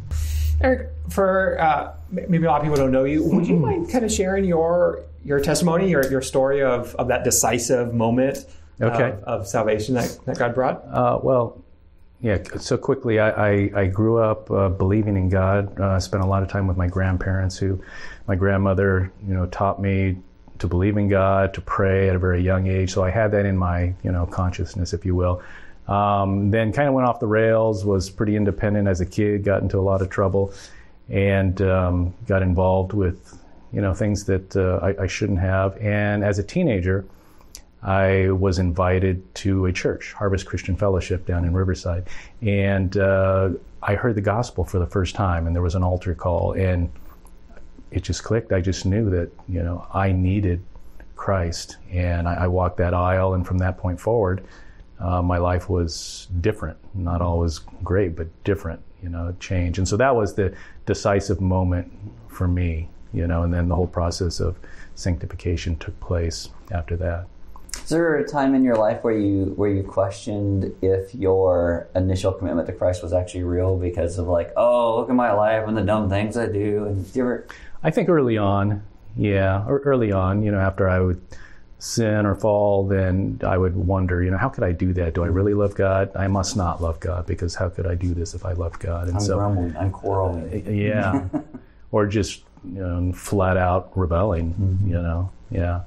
Eric, 0.62 0.90
for 1.10 1.60
uh, 1.60 1.94
maybe 2.12 2.46
a 2.46 2.50
lot 2.50 2.58
of 2.58 2.64
people 2.64 2.78
don't 2.78 2.92
know 2.92 3.06
you, 3.06 3.24
would 3.24 3.48
you 3.48 3.56
mind 3.56 3.90
kind 3.90 4.06
of 4.06 4.12
sharing 4.12 4.46
your 4.46 5.04
your 5.26 5.40
testimony, 5.40 5.90
your, 5.90 6.10
your 6.12 6.22
story 6.22 6.62
of, 6.62 6.94
of 6.96 7.08
that 7.08 7.24
decisive 7.24 7.94
moment 7.94 8.46
Okay. 8.82 9.12
of, 9.12 9.24
of 9.24 9.48
salvation 9.48 9.96
that, 9.96 10.18
that 10.26 10.38
God 10.38 10.54
brought? 10.54 10.84
Uh, 10.86 11.20
well, 11.24 11.63
yeah. 12.24 12.42
So 12.58 12.78
quickly, 12.78 13.20
I, 13.20 13.30
I, 13.30 13.72
I 13.76 13.86
grew 13.88 14.18
up 14.18 14.50
uh, 14.50 14.70
believing 14.70 15.18
in 15.18 15.28
God. 15.28 15.78
Uh, 15.78 16.00
spent 16.00 16.24
a 16.24 16.26
lot 16.26 16.42
of 16.42 16.48
time 16.48 16.68
with 16.68 16.78
my 16.78 16.88
grandparents, 16.88 17.58
who 17.58 17.84
my 18.28 18.36
grandmother, 18.36 19.12
you 19.28 19.34
know, 19.34 19.46
taught 19.48 19.82
me 19.82 20.18
to 20.60 20.68
believe 20.68 20.96
in 20.96 21.10
God, 21.10 21.54
to 21.56 21.60
pray 21.62 22.08
at 22.08 22.16
a 22.16 22.20
very 22.20 22.42
young 22.42 22.68
age. 22.68 22.94
So 22.94 23.04
I 23.04 23.10
had 23.10 23.32
that 23.32 23.46
in 23.46 23.58
my, 23.58 23.94
you 24.04 24.12
know, 24.12 24.26
consciousness, 24.26 24.94
if 24.94 25.06
you 25.06 25.16
will. 25.16 25.44
Um, 25.90 26.50
then 26.50 26.72
kind 26.72 26.88
of 26.88 26.94
went 26.94 27.10
off 27.10 27.20
the 27.20 27.28
rails. 27.28 27.84
Was 27.84 28.10
pretty 28.10 28.38
independent 28.38 28.88
as 28.88 29.02
a 29.02 29.06
kid. 29.06 29.44
Got 29.44 29.62
into 29.62 29.78
a 29.78 29.82
lot 29.82 30.02
of 30.02 30.10
trouble, 30.10 30.54
and 31.10 31.62
um, 31.62 32.14
got 32.26 32.42
involved 32.42 32.94
with, 32.94 33.38
you 33.74 33.82
know, 33.82 33.94
things 33.94 34.24
that 34.24 34.56
uh, 34.56 34.80
I, 34.82 35.04
I 35.04 35.08
shouldn't 35.08 35.40
have. 35.40 35.76
And 35.78 36.24
as 36.24 36.40
a 36.40 36.44
teenager. 36.44 37.04
I 37.84 38.30
was 38.32 38.60
invited 38.60 39.36
to 39.36 39.66
a 39.66 39.74
church, 39.74 40.14
Harvest 40.14 40.46
Christian 40.46 40.78
Fellowship 40.78 41.26
down 41.26 41.44
in 41.44 41.54
Riverside, 41.54 42.08
and 42.42 42.96
uh, 42.96 43.50
I 43.82 43.96
heard 43.96 44.16
the 44.16 44.22
gospel 44.22 44.64
for 44.64 44.80
the 44.80 44.88
first 44.88 45.16
time, 45.16 45.46
and 45.46 45.56
there 45.56 45.62
was 45.62 45.76
an 45.76 45.84
altar 45.84 46.16
call, 46.16 46.54
and 46.54 46.90
it 47.92 48.04
just 48.04 48.24
clicked. 48.24 48.54
I 48.54 48.62
just 48.62 48.86
knew 48.86 49.10
that 49.10 49.32
you 49.50 49.62
know 49.62 49.86
I 49.94 50.14
needed 50.14 50.64
Christ, 51.18 51.78
and 51.92 52.28
I, 52.28 52.36
I 52.36 52.48
walked 52.48 52.78
that 52.78 52.94
aisle, 52.94 53.34
and 53.34 53.46
from 53.46 53.58
that 53.58 53.78
point 53.78 54.00
forward, 54.00 54.46
uh, 55.00 55.22
my 55.22 55.38
life 55.38 55.70
was 55.70 56.30
different. 56.40 56.78
Not 56.96 57.22
always 57.22 57.60
great, 57.84 58.16
but 58.16 58.28
different. 58.46 58.82
You 59.02 59.10
know, 59.10 59.36
change, 59.42 59.78
and 59.78 59.86
so 59.86 59.98
that 59.98 60.16
was 60.16 60.36
the 60.36 60.56
decisive 60.86 61.42
moment 61.42 61.92
for 62.30 62.48
me. 62.48 62.90
You 63.12 63.28
know, 63.28 63.44
and 63.44 63.54
then 63.54 63.68
the 63.68 63.76
whole 63.76 63.88
process 63.88 64.40
of 64.40 64.58
sanctification 64.96 65.76
took 65.76 66.00
place 66.00 66.50
after 66.72 66.96
that. 66.96 67.28
Is 67.76 67.90
there 67.90 68.16
a 68.16 68.28
time 68.28 68.56
in 68.56 68.64
your 68.64 68.76
life 68.76 69.04
where 69.04 69.18
you 69.18 69.54
where 69.56 69.70
you 69.70 69.84
questioned 69.84 70.74
if 70.82 71.14
your 71.14 71.90
initial 71.96 72.32
commitment 72.32 72.68
to 72.68 72.74
Christ 72.74 73.04
was 73.04 73.14
actually 73.14 73.44
real 73.44 73.78
because 73.78 74.18
of 74.18 74.28
like, 74.28 74.54
oh, 74.56 75.00
look 75.00 75.10
at 75.10 75.16
my 75.16 75.34
life 75.34 75.68
and 75.68 75.76
the 75.76 75.82
dumb 75.82 76.10
things 76.10 76.38
I 76.38 76.48
do? 76.48 76.86
And 76.86 77.12
do 77.14 77.20
ever? 77.22 77.48
I 77.84 77.92
think 77.92 78.08
early 78.08 78.38
on, 78.38 78.84
yeah, 79.18 79.66
or 79.68 79.80
early 79.80 80.12
on, 80.12 80.44
you 80.44 80.52
know, 80.52 80.60
after 80.60 80.88
I 80.88 81.00
would 81.02 81.22
sin 81.84 82.26
or 82.26 82.36
fall, 82.36 82.88
then 82.88 83.42
I 83.46 83.58
would 83.58 83.76
wonder, 83.76 84.24
you 84.24 84.32
know, 84.32 84.38
how 84.38 84.48
could 84.48 84.64
I 84.64 84.72
do 84.72 84.94
that? 84.94 85.14
Do 85.14 85.24
I 85.24 85.28
really 85.28 85.54
love 85.54 85.76
God? 85.76 86.10
I 86.16 86.28
must 86.28 86.56
not 86.56 86.82
love 86.82 87.02
God 87.02 87.26
because 87.26 87.56
how 87.56 87.68
could 87.68 87.86
I 87.86 87.96
do 87.96 88.14
this 88.14 88.34
if 88.34 88.46
I 88.46 88.54
loved 88.54 88.80
God? 88.80 89.08
And 89.08 89.18
I'm 89.18 89.22
so, 89.22 89.36
grumbling. 89.36 89.76
I'm 89.76 89.92
quarreling. 89.92 90.66
Uh, 90.66 90.72
yeah, 90.72 91.28
or 91.92 92.08
just 92.08 92.44
you 92.64 92.80
know, 92.80 93.12
flat 93.12 93.58
out 93.58 93.92
rebelling, 93.98 94.54
mm-hmm. 94.54 94.88
you 94.88 94.94
know, 94.94 95.30
yeah. 95.52 95.82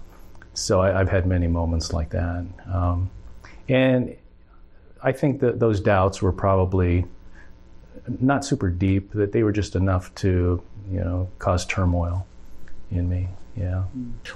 So 0.57 0.81
I, 0.81 0.99
I've 0.99 1.11
had 1.11 1.27
many 1.27 1.47
moments 1.47 1.93
like 1.93 2.09
that, 2.11 2.47
um, 2.73 3.11
and 3.69 4.17
I 5.03 5.13
think 5.13 5.41
that 5.41 5.61
those 5.61 5.81
doubts 5.81 6.23
were 6.23 6.33
probably 6.33 7.05
not 8.21 8.43
super 8.43 8.71
deep; 8.71 9.13
that 9.13 9.33
they 9.33 9.43
were 9.43 9.53
just 9.53 9.77
enough 9.77 10.15
to, 10.17 10.63
you 10.91 11.01
know, 11.01 11.29
cause 11.39 11.67
turmoil 11.67 12.27
in 12.91 13.07
me. 13.07 13.29
Yeah. 13.55 13.83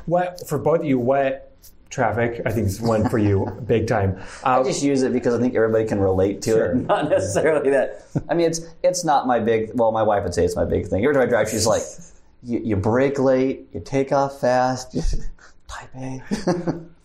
What 0.05 0.47
for 0.47 0.59
both 0.59 0.81
of 0.81 0.85
you? 0.85 0.99
What 0.99 1.53
traffic? 1.89 2.43
I 2.45 2.51
think 2.53 2.67
is 2.67 2.83
one 2.83 3.09
for 3.09 3.17
you, 3.19 3.47
big 3.67 3.87
time. 3.87 4.21
I 4.45 4.59
Uh, 4.59 4.65
just 4.65 4.83
use 4.83 5.03
it 5.03 5.15
because 5.15 5.33
I 5.35 5.41
think 5.41 5.55
everybody 5.55 5.87
can 5.87 6.01
relate 6.01 6.43
to 6.43 6.51
Sure. 6.51 6.73
it. 6.73 6.77
Not 6.87 7.09
necessarily 7.09 7.71
that. 7.71 8.05
I 8.29 8.35
mean, 8.35 8.47
it's 8.47 8.61
it's 8.83 9.05
not 9.07 9.27
my 9.27 9.39
big. 9.41 9.71
Well, 9.75 9.91
my 9.91 10.03
wife 10.03 10.23
would 10.25 10.35
say 10.35 10.45
it's 10.45 10.55
my 10.57 10.67
big 10.67 10.87
thing. 10.87 11.03
Every 11.03 11.15
time 11.15 11.23
I 11.23 11.27
drive, 11.31 11.49
she's 11.49 11.67
like, 11.67 11.83
"You, 12.43 12.61
you 12.63 12.77
brake 12.77 13.19
late. 13.19 13.69
You 13.73 13.81
take 13.81 14.13
off 14.13 14.39
fast. 14.39 14.95
Type 15.71 15.91
A." 15.95 16.23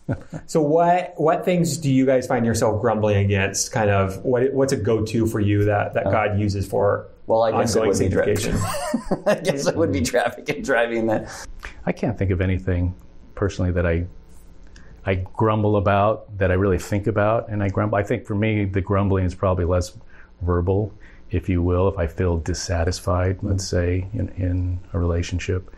so 0.46 0.60
what 0.60 1.14
what 1.16 1.44
things 1.44 1.78
do 1.78 1.90
you 1.90 2.06
guys 2.06 2.26
find 2.26 2.44
yourself 2.46 2.80
grumbling 2.80 3.16
against? 3.16 3.72
Kind 3.72 3.90
of 3.90 4.24
what 4.24 4.52
what's 4.52 4.72
a 4.72 4.76
go 4.76 5.04
to 5.04 5.26
for 5.26 5.40
you 5.40 5.64
that 5.64 5.94
that 5.94 6.06
uh, 6.06 6.10
God 6.10 6.38
uses 6.38 6.66
for 6.66 7.08
Well, 7.26 7.42
I 7.42 7.52
guess 7.52 7.76
it 7.76 7.80
ongoing 7.80 8.14
would 8.14 8.26
be 8.26 8.50
I 9.26 9.34
guess 9.36 9.66
it 9.66 9.76
would 9.76 9.92
be 9.92 10.02
traffic 10.02 10.48
and 10.48 10.64
driving 10.64 11.06
that. 11.06 11.30
I 11.84 11.92
can't 11.92 12.18
think 12.18 12.30
of 12.30 12.40
anything 12.40 12.94
personally 13.34 13.72
that 13.72 13.86
I 13.86 14.06
I 15.04 15.14
grumble 15.14 15.76
about 15.76 16.36
that 16.38 16.50
I 16.50 16.54
really 16.54 16.78
think 16.78 17.06
about, 17.06 17.48
and 17.48 17.62
I 17.62 17.68
grumble. 17.68 17.96
I 17.96 18.02
think 18.02 18.26
for 18.26 18.34
me, 18.34 18.64
the 18.64 18.80
grumbling 18.80 19.24
is 19.24 19.36
probably 19.36 19.64
less 19.64 19.96
verbal, 20.42 20.92
if 21.30 21.48
you 21.48 21.62
will. 21.62 21.88
If 21.88 21.96
I 21.96 22.08
feel 22.08 22.38
dissatisfied, 22.38 23.38
let's 23.42 23.72
mm-hmm. 23.72 24.02
say 24.02 24.08
in, 24.12 24.28
in 24.36 24.80
a 24.92 24.98
relationship 24.98 25.72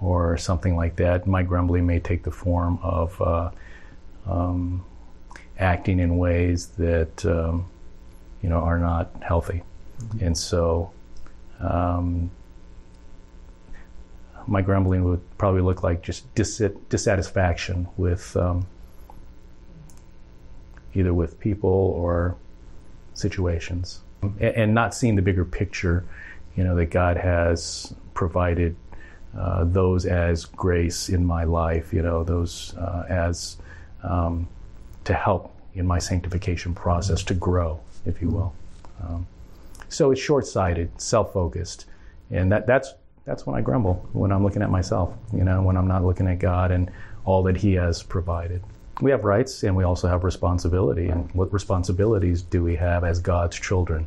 or 0.00 0.36
something 0.38 0.76
like 0.76 0.96
that, 0.96 1.26
my 1.26 1.42
grumbling 1.42 1.86
may 1.86 2.00
take 2.00 2.22
the 2.22 2.30
form 2.30 2.78
of 2.82 3.20
uh, 3.20 3.50
um, 4.26 4.84
acting 5.58 5.98
in 5.98 6.16
ways 6.16 6.68
that 6.78 7.24
um, 7.26 7.66
you 8.42 8.48
know 8.48 8.58
are 8.58 8.78
not 8.78 9.10
healthy, 9.22 9.62
and 10.20 10.36
so. 10.36 10.90
Um, 11.60 12.30
my 14.46 14.62
grumbling 14.62 15.04
would 15.04 15.20
probably 15.38 15.60
look 15.60 15.82
like 15.82 16.02
just 16.02 16.34
dis- 16.34 16.62
dissatisfaction 16.88 17.86
with 17.96 18.34
um, 18.36 18.66
either 20.94 21.14
with 21.14 21.38
people 21.38 21.70
or 21.70 22.36
situations, 23.14 24.00
and, 24.22 24.40
and 24.40 24.74
not 24.74 24.94
seeing 24.94 25.14
the 25.14 25.22
bigger 25.22 25.44
picture. 25.44 26.04
You 26.56 26.64
know 26.64 26.74
that 26.76 26.86
God 26.86 27.16
has 27.16 27.94
provided 28.14 28.74
uh, 29.36 29.64
those 29.64 30.06
as 30.06 30.44
grace 30.44 31.08
in 31.08 31.24
my 31.24 31.44
life. 31.44 31.92
You 31.92 32.02
know 32.02 32.24
those 32.24 32.74
uh, 32.76 33.06
as 33.08 33.56
um, 34.02 34.48
to 35.04 35.14
help 35.14 35.54
in 35.74 35.86
my 35.86 35.98
sanctification 35.98 36.74
process 36.74 37.22
to 37.24 37.34
grow, 37.34 37.80
if 38.06 38.20
you 38.20 38.28
will. 38.28 38.54
Um, 39.02 39.26
so 39.88 40.10
it's 40.10 40.20
short-sighted, 40.20 41.00
self-focused, 41.00 41.86
and 42.30 42.50
that 42.52 42.66
that's 42.66 42.94
that's 43.24 43.46
when 43.46 43.56
I 43.56 43.60
grumble 43.60 44.08
when 44.12 44.32
I'm 44.32 44.42
looking 44.42 44.62
at 44.62 44.70
myself. 44.70 45.14
You 45.32 45.44
know, 45.44 45.62
when 45.62 45.76
I'm 45.76 45.88
not 45.88 46.04
looking 46.04 46.26
at 46.28 46.38
God 46.38 46.70
and 46.70 46.90
all 47.24 47.42
that 47.44 47.56
He 47.56 47.74
has 47.74 48.02
provided. 48.02 48.62
We 49.00 49.10
have 49.10 49.24
rights 49.24 49.62
and 49.62 49.74
we 49.74 49.84
also 49.84 50.08
have 50.08 50.24
responsibility. 50.24 51.08
And 51.08 51.30
what 51.32 51.52
responsibilities 51.52 52.42
do 52.42 52.62
we 52.62 52.76
have 52.76 53.02
as 53.04 53.18
God's 53.20 53.58
children? 53.58 54.06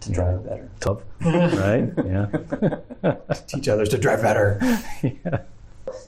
To 0.00 0.12
drive 0.12 0.44
better. 0.44 0.70
Tough, 0.80 0.98
right? 1.20 1.90
Yeah. 2.04 3.14
Teach 3.48 3.68
others 3.68 3.88
to 3.90 3.98
drive 3.98 4.22
better. 4.22 4.58
yeah. 5.02 5.40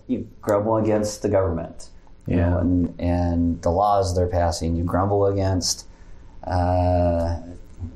You 0.07 0.29
grumble 0.41 0.77
against 0.77 1.23
the 1.23 1.29
government. 1.29 1.89
you 2.27 2.37
know, 2.37 2.59
and 2.59 2.95
and 3.01 3.63
the 3.63 3.71
laws 3.71 4.15
they're 4.15 4.27
passing, 4.29 4.77
you 4.77 4.85
grumble 4.85 5.27
against. 5.27 5.87
Uh, 6.45 7.39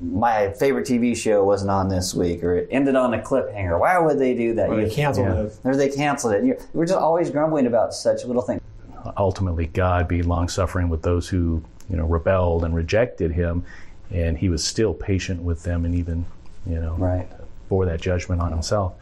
my 0.01 0.51
favorite 0.53 0.87
TV 0.87 1.15
show 1.17 1.45
wasn't 1.45 1.71
on 1.71 1.89
this 1.89 2.15
week, 2.15 2.43
or 2.43 2.57
it 2.57 2.69
ended 2.71 2.97
on 2.97 3.13
a 3.15 3.19
cliffhanger. 3.19 3.79
Why 3.79 3.99
would 3.99 4.19
they 4.19 4.35
do 4.35 4.55
that? 4.55 4.71
Or 4.71 4.77
they 4.77 4.85
You- 4.87 4.91
canceled 4.91 5.27
Yeah. 5.29 5.43
it. 5.43 5.57
or 5.63 5.77
they 5.77 5.89
canceled 5.91 6.35
it. 6.35 6.45
You- 6.45 6.57
We're 6.73 6.87
just 6.87 6.99
always 6.99 7.31
grumbling 7.31 7.67
about 7.67 7.95
such 7.95 8.25
little 8.25 8.43
things. 8.43 8.61
ultimately 9.19 9.67
God 9.67 10.09
be 10.09 10.23
long 10.23 10.49
suffering 10.49 10.89
with 10.89 11.03
those 11.03 11.29
who 11.29 11.63
you 11.91 11.97
know 11.97 12.07
rebelled 12.07 12.65
and 12.65 12.75
rejected 12.75 13.33
Him, 13.33 13.63
and 14.11 14.39
He 14.39 14.49
was 14.49 14.65
still 14.65 14.95
patient 14.95 15.43
with 15.43 15.63
them 15.63 15.85
and 15.85 15.95
even 15.95 16.27
you 16.67 16.81
know 16.81 16.95
Right. 16.97 17.29
bore 17.69 17.87
that 17.87 18.01
judgment 18.01 18.41
on 18.41 18.53
Himself. 18.53 18.95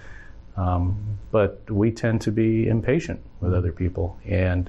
Um, 0.56 1.18
but 1.30 1.62
we 1.70 1.90
tend 1.90 2.20
to 2.22 2.30
be 2.30 2.68
impatient 2.68 3.20
with 3.40 3.54
other 3.54 3.72
people, 3.72 4.18
and 4.26 4.68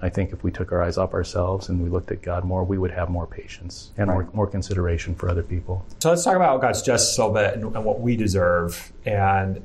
I 0.00 0.08
think 0.08 0.32
if 0.32 0.44
we 0.44 0.52
took 0.52 0.70
our 0.70 0.80
eyes 0.80 0.96
off 0.96 1.12
ourselves 1.12 1.68
and 1.68 1.82
we 1.82 1.88
looked 1.90 2.12
at 2.12 2.22
God 2.22 2.44
more, 2.44 2.62
we 2.62 2.78
would 2.78 2.92
have 2.92 3.08
more 3.08 3.26
patience 3.26 3.90
and 3.96 4.08
more, 4.08 4.28
more 4.32 4.46
consideration 4.46 5.16
for 5.16 5.28
other 5.28 5.42
people. 5.42 5.84
So 5.98 6.10
let's 6.10 6.22
talk 6.22 6.36
about 6.36 6.60
God's 6.60 6.82
justice 6.82 7.18
a 7.18 7.20
little 7.26 7.34
bit 7.34 7.54
and, 7.54 7.64
and 7.74 7.84
what 7.84 8.00
we 8.00 8.16
deserve 8.16 8.92
and 9.04 9.60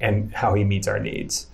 and 0.00 0.32
how 0.34 0.52
He 0.54 0.64
meets 0.64 0.86
our 0.86 0.98
needs. 0.98 1.46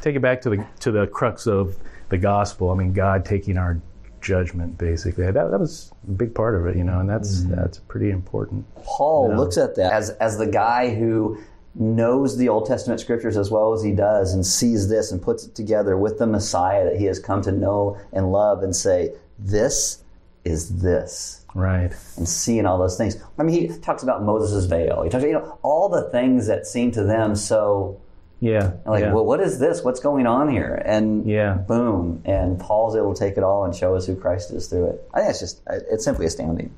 Take 0.00 0.16
it 0.16 0.20
back 0.20 0.40
to 0.42 0.50
the 0.50 0.66
to 0.80 0.90
the 0.90 1.06
crux 1.08 1.46
of 1.46 1.76
the 2.08 2.16
gospel. 2.16 2.70
I 2.70 2.74
mean, 2.74 2.94
God 2.94 3.26
taking 3.26 3.58
our 3.58 3.78
judgment, 4.20 4.78
basically. 4.78 5.24
That, 5.24 5.50
that 5.50 5.60
was 5.60 5.92
a 6.06 6.12
big 6.12 6.34
part 6.34 6.54
of 6.54 6.66
it, 6.66 6.76
you 6.76 6.84
know, 6.84 7.00
and 7.00 7.08
that's 7.08 7.40
mm-hmm. 7.40 7.54
that's 7.56 7.78
pretty 7.78 8.10
important. 8.10 8.64
Paul 8.84 9.30
Yeah. 9.30 9.36
looks 9.36 9.56
at 9.56 9.76
that 9.76 9.92
as 9.92 10.10
as 10.10 10.38
the 10.38 10.46
guy 10.46 10.94
who 10.94 11.38
knows 11.74 12.36
the 12.36 12.48
Old 12.48 12.66
Testament 12.66 13.00
scriptures 13.00 13.36
as 13.36 13.50
well 13.50 13.72
as 13.72 13.82
he 13.82 13.92
does 13.92 14.34
and 14.34 14.44
sees 14.44 14.88
this 14.88 15.12
and 15.12 15.22
puts 15.22 15.46
it 15.46 15.54
together 15.54 15.96
with 15.96 16.18
the 16.18 16.26
Messiah 16.26 16.84
that 16.84 16.96
he 16.96 17.04
has 17.04 17.18
come 17.20 17.40
to 17.42 17.52
know 17.52 17.98
and 18.12 18.32
love 18.32 18.62
and 18.62 18.74
say, 18.74 19.12
This 19.38 20.02
is 20.44 20.80
this. 20.80 21.44
Right. 21.54 21.92
And 22.16 22.28
seeing 22.28 22.66
all 22.66 22.78
those 22.78 22.96
things. 22.96 23.16
I 23.38 23.42
mean, 23.42 23.70
he 23.70 23.78
talks 23.78 24.02
about 24.02 24.22
Moses' 24.22 24.66
veil. 24.66 25.02
He 25.02 25.10
talks, 25.10 25.24
about, 25.24 25.28
you 25.28 25.34
know, 25.34 25.58
all 25.62 25.88
the 25.88 26.08
things 26.10 26.46
that 26.46 26.66
seem 26.66 26.90
to 26.92 27.04
them 27.04 27.34
so 27.34 28.00
Yeah. 28.40 28.72
like, 28.86 29.02
yeah. 29.02 29.12
well, 29.12 29.24
what 29.24 29.40
is 29.40 29.58
this? 29.58 29.82
What's 29.82 30.00
going 30.00 30.26
on 30.26 30.48
here? 30.48 30.80
And 30.84 31.26
Yeah. 31.26 31.54
boom, 31.54 32.22
and 32.24 32.58
Paul's 32.58 32.94
able 32.94 33.12
to 33.14 33.18
take 33.18 33.36
it 33.36 33.42
all 33.42 33.64
and 33.64 33.74
show 33.74 33.96
us 33.96 34.06
who 34.06 34.14
Christ 34.14 34.52
is 34.52 34.68
through 34.68 34.86
it. 34.90 35.08
I 35.12 35.18
think 35.20 35.30
it's 35.30 35.40
just, 35.40 35.60
it's 35.68 36.04
simply 36.04 36.26
astounding. 36.26 36.70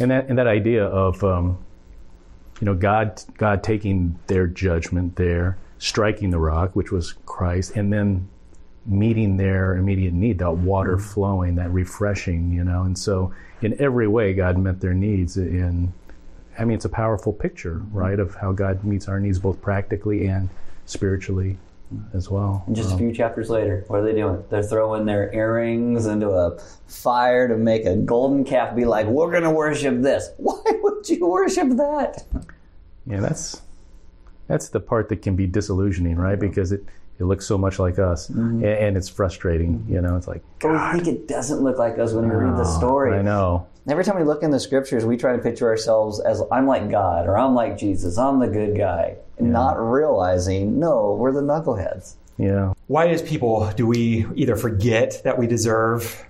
and 0.00 0.10
that 0.10 0.28
and 0.28 0.38
that 0.38 0.46
idea 0.46 0.84
of 0.86 1.22
um, 1.22 1.58
you 2.60 2.64
know 2.64 2.74
God 2.74 3.22
God 3.36 3.62
taking 3.62 4.18
their 4.26 4.46
judgment 4.46 5.16
there, 5.16 5.56
striking 5.78 6.30
the 6.30 6.38
rock, 6.38 6.74
which 6.74 6.90
was 6.90 7.14
Christ, 7.26 7.76
and 7.76 7.92
then 7.92 8.28
meeting 8.86 9.36
their 9.36 9.76
immediate 9.76 10.14
need, 10.14 10.38
that 10.38 10.52
water 10.52 10.98
flowing, 10.98 11.56
that 11.56 11.70
refreshing, 11.70 12.50
you 12.50 12.64
know. 12.64 12.82
And 12.82 12.98
so, 12.98 13.32
in 13.60 13.76
every 13.78 14.08
way, 14.08 14.32
God 14.32 14.56
met 14.58 14.80
their 14.80 14.94
needs. 14.94 15.36
In 15.36 15.92
I 16.60 16.64
mean, 16.64 16.74
it's 16.74 16.84
a 16.84 16.90
powerful 16.90 17.32
picture, 17.32 17.80
right, 17.90 18.20
of 18.20 18.34
how 18.34 18.52
God 18.52 18.84
meets 18.84 19.08
our 19.08 19.18
needs 19.18 19.38
both 19.38 19.62
practically 19.62 20.26
and 20.26 20.50
spiritually 20.84 21.56
as 22.12 22.28
well. 22.28 22.64
And 22.66 22.76
just 22.76 22.90
a 22.90 22.92
Um, 22.92 22.98
few 22.98 23.12
chapters 23.12 23.48
later, 23.48 23.84
what 23.88 24.00
are 24.00 24.04
they 24.04 24.12
doing? 24.12 24.44
They're 24.50 24.62
throwing 24.62 25.06
their 25.06 25.32
earrings 25.34 26.04
into 26.04 26.28
a 26.28 26.58
fire 26.86 27.48
to 27.48 27.56
make 27.56 27.86
a 27.86 27.96
golden 27.96 28.44
calf. 28.44 28.76
Be 28.76 28.84
like, 28.84 29.06
we're 29.06 29.30
going 29.30 29.44
to 29.44 29.50
worship 29.50 30.02
this. 30.02 30.30
Why 30.36 30.60
would 30.82 31.08
you 31.08 31.26
worship 31.26 31.70
that? 31.78 32.24
Yeah, 33.06 33.20
that's 33.20 33.62
that's 34.46 34.68
the 34.68 34.80
part 34.80 35.08
that 35.08 35.22
can 35.22 35.36
be 35.36 35.46
disillusioning, 35.46 36.16
right? 36.16 36.38
Because 36.38 36.72
it 36.72 36.84
it 37.20 37.24
looks 37.24 37.46
so 37.46 37.56
much 37.58 37.78
like 37.78 37.98
us, 37.98 38.28
Mm-hmm. 38.28 38.64
and, 38.64 38.64
and 38.64 38.96
it's 38.96 39.08
frustrating. 39.08 39.84
You 39.88 40.00
know, 40.00 40.16
it's 40.16 40.26
like 40.26 40.42
But 40.60 40.72
we 40.72 40.98
think 41.00 41.06
it 41.06 41.28
doesn't 41.28 41.60
look 41.60 41.78
like 41.78 41.98
us 41.98 42.12
when 42.12 42.28
we 42.28 42.34
read 42.34 42.56
the 42.56 42.64
story. 42.64 43.16
I 43.18 43.22
know. 43.22 43.66
Every 43.88 44.04
time 44.04 44.16
we 44.18 44.24
look 44.24 44.42
in 44.42 44.50
the 44.50 44.60
scriptures, 44.60 45.04
we 45.04 45.16
try 45.16 45.34
to 45.36 45.42
picture 45.42 45.68
ourselves 45.68 46.20
as 46.20 46.42
I'm 46.52 46.66
like 46.66 46.90
God 46.90 47.26
or 47.26 47.38
I'm 47.38 47.54
like 47.54 47.78
Jesus. 47.78 48.18
I'm 48.18 48.38
the 48.38 48.46
good 48.48 48.76
guy. 48.76 49.16
And 49.38 49.52
not 49.52 49.72
realizing, 49.80 50.78
no, 50.78 51.14
we're 51.14 51.32
the 51.32 51.40
knuckleheads. 51.40 52.14
Yeah, 52.36 52.74
Why 52.88 53.08
as 53.08 53.22
people 53.22 53.70
do 53.76 53.86
we 53.86 54.26
either 54.34 54.54
forget 54.56 55.22
that 55.24 55.38
we 55.38 55.46
deserve 55.46 56.26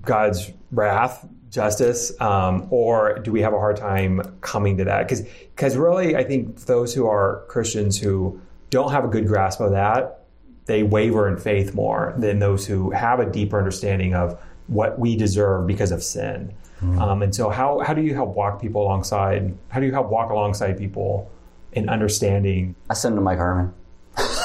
God's 0.00 0.50
wrath, 0.72 1.26
justice, 1.50 2.12
um, 2.20 2.66
or 2.70 3.18
do 3.20 3.30
we 3.30 3.42
have 3.42 3.52
a 3.52 3.58
hard 3.58 3.76
time 3.76 4.20
coming 4.40 4.76
to 4.78 4.84
that? 4.84 5.02
Because, 5.06 5.22
Because 5.54 5.76
really, 5.76 6.16
I 6.16 6.24
think 6.24 6.64
those 6.66 6.92
who 6.94 7.06
are 7.06 7.44
Christians 7.48 7.98
who 7.98 8.40
don't 8.72 8.90
have 8.90 9.04
a 9.04 9.08
good 9.08 9.28
grasp 9.28 9.60
of 9.60 9.70
that, 9.70 10.24
they 10.64 10.82
waver 10.82 11.28
in 11.28 11.36
faith 11.36 11.74
more 11.74 12.14
than 12.18 12.40
those 12.40 12.66
who 12.66 12.90
have 12.90 13.20
a 13.20 13.30
deeper 13.30 13.58
understanding 13.58 14.14
of 14.14 14.40
what 14.66 14.98
we 14.98 15.14
deserve 15.14 15.66
because 15.66 15.92
of 15.92 16.02
sin. 16.02 16.52
Um, 16.82 17.22
and 17.22 17.32
so, 17.32 17.48
how, 17.48 17.78
how 17.78 17.94
do 17.94 18.02
you 18.02 18.12
help 18.12 18.34
walk 18.34 18.60
people 18.60 18.82
alongside? 18.82 19.56
How 19.68 19.78
do 19.78 19.86
you 19.86 19.92
help 19.92 20.10
walk 20.10 20.30
alongside 20.30 20.76
people 20.76 21.30
in 21.72 21.88
understanding? 21.88 22.74
I 22.90 22.94
send 22.94 23.12
them 23.12 23.20
to 23.20 23.24
Mike 23.24 23.38
Harmon. 23.38 23.72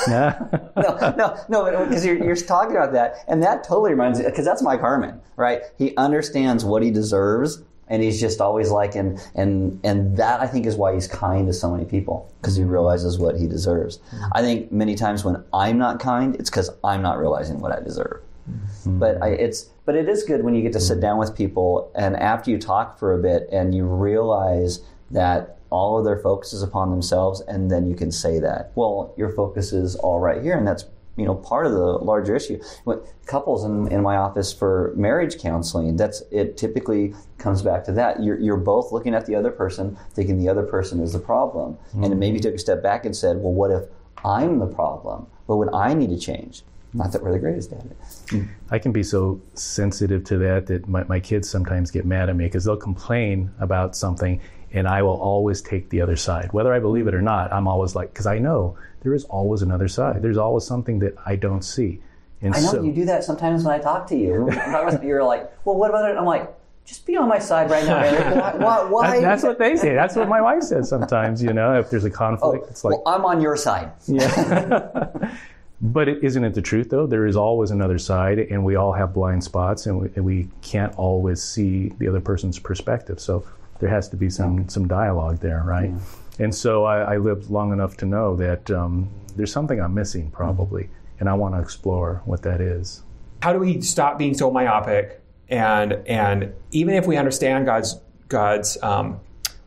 yeah, 0.07 0.37
no, 0.77 1.15
no, 1.17 1.45
no, 1.49 1.85
because 1.85 2.05
you're, 2.05 2.23
you're 2.23 2.35
talking 2.35 2.75
about 2.75 2.93
that, 2.93 3.25
and 3.27 3.41
that 3.41 3.63
totally 3.63 3.89
reminds 3.89 4.19
me, 4.19 4.25
because 4.25 4.45
that's 4.45 4.61
Mike 4.61 4.81
Harmon, 4.81 5.19
right? 5.35 5.61
He 5.79 5.97
understands 5.97 6.63
what 6.63 6.83
he 6.83 6.91
deserves, 6.91 7.63
and 7.89 8.03
he's 8.03 8.19
just 8.19 8.41
always 8.41 8.69
like, 8.71 8.95
and 8.95 9.19
and 9.35 9.79
and 9.83 10.17
that 10.17 10.39
I 10.39 10.47
think 10.47 10.65
is 10.65 10.75
why 10.75 10.93
he's 10.93 11.07
kind 11.07 11.47
to 11.47 11.53
so 11.53 11.71
many 11.71 11.85
people, 11.85 12.33
because 12.41 12.55
he 12.55 12.63
realizes 12.63 13.17
what 13.17 13.37
he 13.37 13.47
deserves. 13.47 13.97
Mm-hmm. 13.97 14.25
I 14.33 14.41
think 14.41 14.71
many 14.71 14.95
times 14.95 15.23
when 15.23 15.43
I'm 15.53 15.77
not 15.77 15.99
kind, 15.99 16.35
it's 16.35 16.49
because 16.49 16.69
I'm 16.83 17.01
not 17.01 17.17
realizing 17.17 17.59
what 17.59 17.71
I 17.71 17.79
deserve. 17.79 18.21
Mm-hmm. 18.49 18.99
But 18.99 19.21
I, 19.21 19.29
it's 19.29 19.69
but 19.85 19.95
it 19.95 20.09
is 20.09 20.23
good 20.23 20.43
when 20.43 20.55
you 20.55 20.61
get 20.61 20.73
to 20.73 20.79
sit 20.79 20.93
mm-hmm. 20.93 21.01
down 21.01 21.17
with 21.17 21.35
people, 21.35 21.91
and 21.95 22.15
after 22.17 22.51
you 22.51 22.57
talk 22.57 22.97
for 22.99 23.13
a 23.13 23.21
bit, 23.21 23.47
and 23.51 23.73
you 23.73 23.85
realize 23.85 24.81
that 25.11 25.57
all 25.69 25.97
of 25.97 26.05
their 26.05 26.17
focus 26.19 26.53
is 26.53 26.63
upon 26.63 26.89
themselves, 26.89 27.41
and 27.41 27.69
then 27.69 27.87
you 27.87 27.95
can 27.95 28.11
say 28.11 28.39
that. 28.39 28.71
Well, 28.75 29.13
your 29.17 29.29
focus 29.29 29.73
is 29.73 29.95
all 29.95 30.19
right 30.19 30.41
here, 30.41 30.57
and 30.57 30.65
that's 30.65 30.85
you 31.17 31.25
know 31.25 31.35
part 31.35 31.65
of 31.65 31.73
the 31.73 31.83
larger 31.83 32.35
issue. 32.35 32.61
When 32.85 32.99
couples 33.25 33.65
in, 33.65 33.91
in 33.91 34.01
my 34.01 34.15
office 34.15 34.53
for 34.53 34.93
marriage 34.95 35.39
counseling, 35.39 35.97
that's 35.97 36.21
it. 36.31 36.57
Typically 36.57 37.13
comes 37.37 37.61
back 37.61 37.83
to 37.85 37.91
that. 37.93 38.23
You're 38.23 38.39
you're 38.39 38.57
both 38.57 38.91
looking 38.91 39.13
at 39.13 39.25
the 39.25 39.35
other 39.35 39.51
person, 39.51 39.97
thinking 40.13 40.37
the 40.37 40.49
other 40.49 40.63
person 40.63 41.01
is 41.01 41.13
the 41.13 41.19
problem, 41.19 41.77
and 41.93 42.03
mm-hmm. 42.03 42.19
maybe 42.19 42.39
took 42.39 42.55
a 42.55 42.59
step 42.59 42.81
back 42.81 43.05
and 43.05 43.15
said, 43.15 43.37
well, 43.37 43.53
what 43.53 43.71
if 43.71 43.83
I'm 44.23 44.59
the 44.59 44.67
problem? 44.67 45.27
What 45.47 45.57
would 45.57 45.73
I 45.73 45.93
need 45.93 46.09
to 46.09 46.19
change? 46.19 46.63
Not 46.93 47.11
that 47.11 47.21
we're 47.21 47.33
the 47.33 47.39
greatest 47.39 47.71
at 47.73 47.85
it. 47.85 47.97
Hmm. 48.29 48.43
I 48.71 48.79
can 48.79 48.91
be 48.91 49.03
so 49.03 49.41
sensitive 49.53 50.23
to 50.25 50.37
that 50.39 50.67
that 50.67 50.87
my, 50.87 51.03
my 51.03 51.19
kids 51.19 51.49
sometimes 51.49 51.91
get 51.91 52.05
mad 52.05 52.29
at 52.29 52.35
me 52.35 52.45
because 52.45 52.63
they'll 52.65 52.77
complain 52.77 53.51
about 53.59 53.95
something, 53.95 54.41
and 54.71 54.87
I 54.87 55.01
will 55.01 55.19
always 55.19 55.61
take 55.61 55.89
the 55.89 56.01
other 56.01 56.15
side, 56.15 56.53
whether 56.53 56.73
I 56.73 56.79
believe 56.79 57.07
it 57.07 57.13
or 57.13 57.21
not. 57.21 57.51
I'm 57.51 57.67
always 57.67 57.95
like, 57.95 58.13
because 58.13 58.25
I 58.25 58.39
know 58.39 58.77
there 59.01 59.13
is 59.13 59.25
always 59.25 59.61
another 59.61 59.87
side. 59.87 60.21
There's 60.21 60.37
always 60.37 60.65
something 60.65 60.99
that 60.99 61.15
I 61.25 61.35
don't 61.35 61.61
see. 61.61 62.01
And 62.41 62.55
I 62.55 62.61
know 62.61 62.71
so, 62.71 62.83
you 62.83 62.93
do 62.93 63.05
that 63.05 63.23
sometimes 63.23 63.63
when 63.63 63.73
I 63.73 63.79
talk 63.79 64.07
to 64.07 64.15
you. 64.15 64.49
You're 65.03 65.23
like, 65.23 65.51
well, 65.65 65.75
what 65.75 65.89
about 65.89 66.09
it? 66.09 66.17
I'm 66.17 66.25
like, 66.25 66.53
just 66.85 67.05
be 67.05 67.17
on 67.17 67.27
my 67.27 67.39
side 67.39 67.69
right 67.69 67.85
now, 67.85 67.99
Eric. 67.99 68.59
Why? 68.61 68.83
why? 68.89 69.11
That- 69.11 69.21
that's 69.21 69.43
what 69.43 69.59
they 69.59 69.75
say. 69.75 69.93
That's 69.93 70.15
what 70.15 70.29
my 70.29 70.41
wife 70.41 70.63
says 70.63 70.87
sometimes. 70.87 71.43
You 71.43 71.53
know, 71.53 71.77
if 71.79 71.89
there's 71.89 72.05
a 72.05 72.09
conflict, 72.09 72.63
oh, 72.65 72.69
it's 72.69 72.83
like, 72.83 72.93
well, 72.93 73.13
I'm 73.13 73.25
on 73.25 73.41
your 73.41 73.57
side. 73.57 73.91
yeah. 74.07 75.31
but 75.81 76.07
it, 76.09 76.23
isn't 76.23 76.43
it 76.43 76.53
the 76.53 76.61
truth 76.61 76.89
though? 76.89 77.05
There 77.07 77.25
is 77.25 77.35
always 77.35 77.71
another 77.71 77.97
side, 77.99 78.39
and 78.39 78.63
we 78.65 78.75
all 78.75 78.93
have 78.93 79.13
blind 79.13 79.43
spots, 79.43 79.85
and 79.85 79.99
we, 79.99 80.07
and 80.15 80.25
we 80.25 80.49
can't 80.61 80.93
always 80.95 81.41
see 81.41 81.89
the 81.99 82.07
other 82.07 82.21
person's 82.21 82.59
perspective. 82.59 83.19
So 83.19 83.45
there 83.79 83.89
has 83.89 84.09
to 84.09 84.17
be 84.17 84.29
some 84.29 84.67
some 84.69 84.87
dialogue 84.87 85.39
there, 85.39 85.63
right? 85.65 85.91
And 86.39 86.53
so 86.53 86.85
I, 86.85 87.15
I 87.15 87.17
lived 87.17 87.49
long 87.49 87.71
enough 87.73 87.97
to 87.97 88.05
know 88.05 88.35
that 88.37 88.69
um, 88.71 89.09
there's 89.35 89.51
something 89.51 89.79
I'm 89.79 89.93
missing 89.93 90.31
probably, 90.31 90.89
and 91.19 91.29
I 91.29 91.33
want 91.33 91.55
to 91.55 91.61
explore 91.61 92.21
what 92.25 92.41
that 92.43 92.61
is. 92.61 93.03
how 93.41 93.53
do 93.53 93.59
we 93.59 93.81
stop 93.81 94.17
being 94.17 94.33
so 94.33 94.49
myopic 94.51 95.21
and 95.49 95.93
and 96.07 96.53
even 96.71 96.93
if 96.95 97.05
we 97.07 97.17
understand 97.17 97.65
God's 97.65 97.99
God's 98.29 98.77
um, 98.83 99.19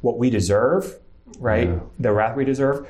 what 0.02 0.18
we 0.18 0.28
deserve, 0.30 0.98
right? 1.38 1.68
The 2.02 2.12
wrath 2.12 2.36
we 2.36 2.44
deserve. 2.44 2.86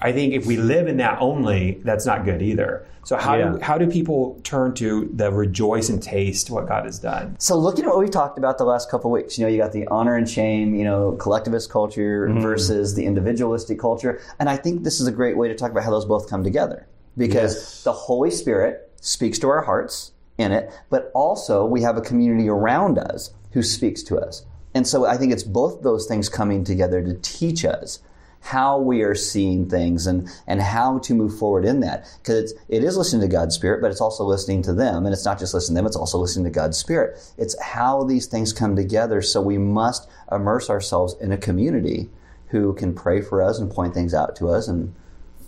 I 0.00 0.12
think 0.12 0.34
if 0.34 0.46
we 0.46 0.56
live 0.56 0.86
in 0.86 0.98
that 0.98 1.18
only, 1.20 1.80
that's 1.84 2.04
not 2.04 2.24
good 2.24 2.42
either. 2.42 2.86
So 3.04 3.16
how 3.16 3.36
do 3.36 3.58
how 3.60 3.78
do 3.78 3.88
people 3.88 4.40
turn 4.44 4.74
to 4.74 5.10
the 5.14 5.32
rejoice 5.32 5.88
and 5.88 6.00
taste 6.00 6.50
what 6.50 6.68
God 6.68 6.84
has 6.84 6.98
done? 6.98 7.36
So 7.40 7.56
looking 7.56 7.84
at 7.84 7.88
what 7.88 7.98
we've 7.98 8.10
talked 8.10 8.38
about 8.38 8.58
the 8.58 8.64
last 8.64 8.90
couple 8.90 9.10
of 9.10 9.20
weeks, 9.20 9.38
you 9.38 9.44
know, 9.44 9.50
you 9.50 9.58
got 9.58 9.72
the 9.72 9.86
honor 9.88 10.14
and 10.14 10.28
shame, 10.28 10.74
you 10.74 10.84
know, 10.84 11.12
collectivist 11.12 11.70
culture 11.70 12.28
mm-hmm. 12.28 12.40
versus 12.40 12.94
the 12.94 13.04
individualistic 13.04 13.78
culture, 13.78 14.20
and 14.38 14.48
I 14.48 14.56
think 14.56 14.84
this 14.84 15.00
is 15.00 15.08
a 15.08 15.12
great 15.12 15.36
way 15.36 15.48
to 15.48 15.54
talk 15.54 15.72
about 15.72 15.82
how 15.82 15.90
those 15.90 16.04
both 16.04 16.30
come 16.30 16.44
together 16.44 16.86
because 17.16 17.54
Yes. 17.54 17.84
the 17.84 17.92
Holy 17.92 18.30
Spirit 18.30 18.90
speaks 19.00 19.38
to 19.40 19.48
our 19.48 19.62
hearts 19.62 20.12
in 20.38 20.52
it, 20.52 20.70
but 20.88 21.10
also 21.12 21.66
we 21.66 21.82
have 21.82 21.96
a 21.96 22.02
community 22.02 22.48
around 22.48 22.98
us 22.98 23.34
who 23.52 23.62
speaks 23.62 24.04
to 24.04 24.18
us, 24.18 24.46
and 24.74 24.86
so 24.86 25.06
I 25.06 25.16
think 25.16 25.32
it's 25.32 25.42
both 25.42 25.82
those 25.82 26.06
things 26.06 26.28
coming 26.28 26.62
together 26.62 27.02
to 27.02 27.14
teach 27.14 27.64
us 27.64 27.98
how 28.42 28.78
we 28.78 29.02
are 29.02 29.14
seeing 29.14 29.68
things 29.68 30.06
and, 30.06 30.28
and 30.46 30.60
how 30.60 30.98
to 30.98 31.14
move 31.14 31.38
forward 31.38 31.64
in 31.64 31.80
that. 31.80 32.06
Because 32.18 32.52
it 32.68 32.84
is 32.84 32.96
listening 32.96 33.22
to 33.22 33.28
God's 33.28 33.54
Spirit, 33.54 33.80
but 33.80 33.90
it's 33.90 34.00
also 34.00 34.24
listening 34.24 34.62
to 34.62 34.74
them. 34.74 35.06
And 35.06 35.12
it's 35.12 35.24
not 35.24 35.38
just 35.38 35.54
listening 35.54 35.76
to 35.76 35.78
them, 35.78 35.86
it's 35.86 35.96
also 35.96 36.18
listening 36.18 36.44
to 36.44 36.50
God's 36.50 36.76
Spirit. 36.76 37.18
It's 37.38 37.60
how 37.62 38.04
these 38.04 38.26
things 38.26 38.52
come 38.52 38.76
together. 38.76 39.22
So 39.22 39.40
we 39.40 39.58
must 39.58 40.08
immerse 40.30 40.68
ourselves 40.68 41.14
in 41.20 41.32
a 41.32 41.38
community 41.38 42.10
who 42.48 42.74
can 42.74 42.94
pray 42.94 43.22
for 43.22 43.42
us 43.42 43.58
and 43.58 43.70
point 43.70 43.94
things 43.94 44.12
out 44.12 44.36
to 44.36 44.48
us 44.48 44.68
and 44.68 44.94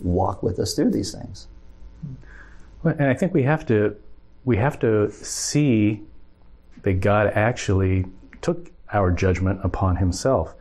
walk 0.01 0.41
with 0.41 0.57
us 0.59 0.73
through 0.73 0.91
these 0.91 1.13
things. 1.13 1.47
Well, 2.83 2.95
And 2.97 3.09
I 3.09 3.13
think 3.13 3.33
we 3.33 3.43
have 3.43 3.65
to 3.67 3.95
we 4.45 4.57
have 4.57 4.79
to 4.79 5.11
see 5.11 6.03
that 6.83 6.99
God 6.99 7.31
actually 7.33 8.05
took 8.41 8.71
our 8.93 9.11
judgment 9.11 9.59
upon 9.63 9.95
Himself, 9.95 10.53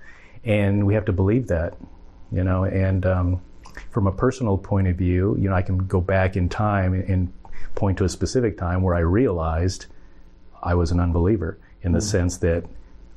and 0.43 0.87
we 0.87 0.95
have 0.95 1.05
to 1.05 1.12
believe 1.12 1.49
that, 1.49 1.76
you 2.35 2.45
know. 2.45 2.64
And 2.64 3.07
um, 3.07 3.41
from 3.91 4.07
a 4.07 4.12
personal 4.12 4.59
point 4.59 4.88
of 4.88 4.97
view, 4.97 5.37
you 5.38 5.49
know, 5.49 5.55
I 5.55 5.62
can 5.62 5.79
go 5.79 6.00
back 6.00 6.37
in 6.37 6.49
time 6.49 6.95
and 6.95 7.33
point 7.75 7.99
to 7.99 8.05
a 8.05 8.09
specific 8.09 8.57
time 8.57 8.83
where 8.83 8.95
I 8.95 9.00
realized 9.00 9.87
I 10.62 10.75
was 10.75 10.91
an 10.91 11.00
unbeliever 11.00 11.59
in 11.83 11.93
the 11.93 11.99
mm. 11.99 12.11
sense 12.11 12.38
that 12.38 12.64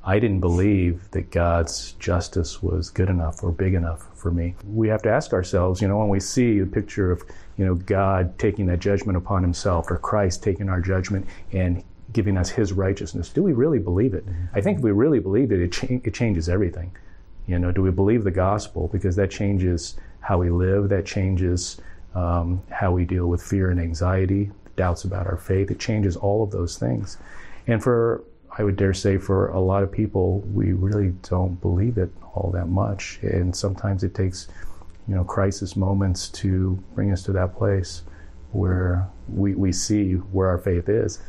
I 0.03 0.19
didn't 0.19 0.39
believe 0.39 1.11
that 1.11 1.31
God's 1.31 1.91
justice 1.93 2.63
was 2.63 2.89
good 2.89 3.09
enough 3.09 3.43
or 3.43 3.51
big 3.51 3.73
enough 3.73 4.07
for 4.15 4.31
me. 4.31 4.55
We 4.65 4.87
have 4.87 5.01
to 5.01 5.09
ask 5.09 5.33
ourselves, 5.33 5.81
you 5.81 5.87
know, 5.89 5.97
when 5.97 6.07
we 6.07 6.21
see 6.21 6.59
a 6.59 6.65
picture 6.65 7.11
of, 7.11 7.23
you 7.57 7.65
know, 7.65 7.75
God 7.75 8.39
taking 8.39 8.67
that 8.67 8.79
judgment 8.79 9.17
upon 9.17 9.41
himself 9.41 9.91
or 9.91 9.97
Christ 9.97 10.43
taking 10.43 10.69
our 10.69 10.79
judgment 10.79 11.25
and 11.51 11.83
giving 12.13 12.37
us 12.37 12.49
his 12.49 12.71
righteousness, 12.71 13.29
do 13.29 13.43
we 13.43 13.51
really 13.51 13.79
believe 13.79 14.13
it? 14.13 14.23
I 14.53 14.61
think 14.61 14.77
if 14.77 14.83
we 14.83 14.91
really 14.91 15.19
believe 15.19 15.51
it, 15.51 15.59
it, 15.59 15.71
cha- 15.73 15.87
it 15.89 16.13
changes 16.13 16.47
everything. 16.47 16.95
You 17.47 17.59
know, 17.59 17.71
do 17.71 17.81
we 17.81 17.91
believe 17.91 18.23
the 18.23 18.31
gospel? 18.31 18.89
Because 18.91 19.15
that 19.15 19.31
changes 19.31 19.95
how 20.19 20.37
we 20.37 20.49
live, 20.49 20.89
that 20.89 21.05
changes 21.05 21.79
um, 22.13 22.61
how 22.69 22.91
we 22.91 23.05
deal 23.05 23.27
with 23.27 23.41
fear 23.41 23.71
and 23.71 23.79
anxiety, 23.79 24.51
doubts 24.75 25.05
about 25.05 25.27
our 25.27 25.37
faith. 25.37 25.71
It 25.71 25.79
changes 25.79 26.15
all 26.15 26.43
of 26.43 26.51
those 26.51 26.77
things. 26.77 27.17
And 27.67 27.81
for 27.81 28.23
I 28.57 28.63
would 28.63 28.75
dare 28.75 28.93
say 28.93 29.17
for 29.17 29.49
a 29.49 29.59
lot 29.59 29.83
of 29.83 29.91
people, 29.91 30.39
we 30.41 30.73
really 30.73 31.13
don't 31.21 31.61
believe 31.61 31.97
it 31.97 32.09
all 32.33 32.49
that 32.53 32.67
much. 32.67 33.19
And 33.21 33.55
sometimes 33.55 34.03
it 34.03 34.15
takes, 34.15 34.47
you 35.07 35.15
know, 35.15 35.23
crisis 35.23 35.75
moments 35.75 36.29
to 36.29 36.83
bring 36.95 37.11
us 37.11 37.21
to 37.23 37.31
that 37.33 37.55
place 37.55 38.01
where 38.51 39.07
we, 39.29 39.53
we 39.53 39.71
see 39.71 40.13
where 40.13 40.47
our 40.47 40.57
faith 40.57 40.89
is. 40.89 41.19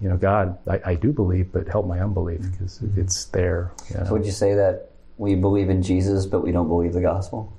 You 0.00 0.10
know, 0.10 0.18
God, 0.18 0.58
I, 0.68 0.80
I 0.84 0.94
do 0.94 1.12
believe, 1.12 1.50
but 1.50 1.66
help 1.66 1.86
my 1.86 2.00
unbelief 2.00 2.42
because 2.52 2.80
mm-hmm. 2.80 3.00
it's 3.00 3.24
there. 3.26 3.72
You 3.88 3.98
know? 3.98 4.04
So 4.04 4.12
would 4.12 4.26
you 4.26 4.32
say 4.32 4.54
that 4.54 4.90
we 5.18 5.34
believe 5.34 5.70
in 5.70 5.82
Jesus, 5.82 6.26
but 6.26 6.40
we 6.40 6.52
don't 6.52 6.68
believe 6.68 6.92
the 6.92 7.00
gospel? 7.00 7.52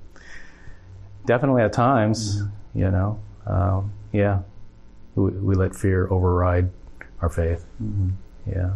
Definitely 1.26 1.64
at 1.64 1.74
times, 1.74 2.42
mm-hmm. 2.42 2.80
you 2.80 2.92
know. 2.92 3.20
Um, 3.46 3.94
yeah. 4.12 4.42
We, 5.16 5.32
we, 5.32 5.56
let 5.56 5.76
fear 5.76 6.08
override 6.12 6.70
our 7.22 7.30
faith. 7.30 7.66
Mm-hmm. 7.82 8.10
Yeah. 8.52 8.74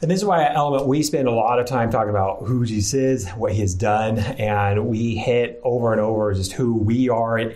And 0.00 0.10
this 0.10 0.18
is 0.18 0.24
why 0.24 0.42
at 0.42 0.56
Element 0.56 0.86
we 0.86 1.02
spend 1.02 1.28
a 1.28 1.32
lot 1.32 1.58
of 1.58 1.66
time 1.66 1.90
talking 1.90 2.10
about 2.10 2.42
who 2.44 2.66
Jesus 2.66 2.94
is, 2.94 3.30
what 3.30 3.52
he 3.52 3.60
has 3.60 3.74
done, 3.74 4.18
and 4.18 4.86
we 4.86 5.14
hit 5.14 5.60
over 5.62 5.92
and 5.92 6.00
over 6.00 6.32
just 6.34 6.52
who 6.52 6.74
we 6.74 7.08
are 7.08 7.52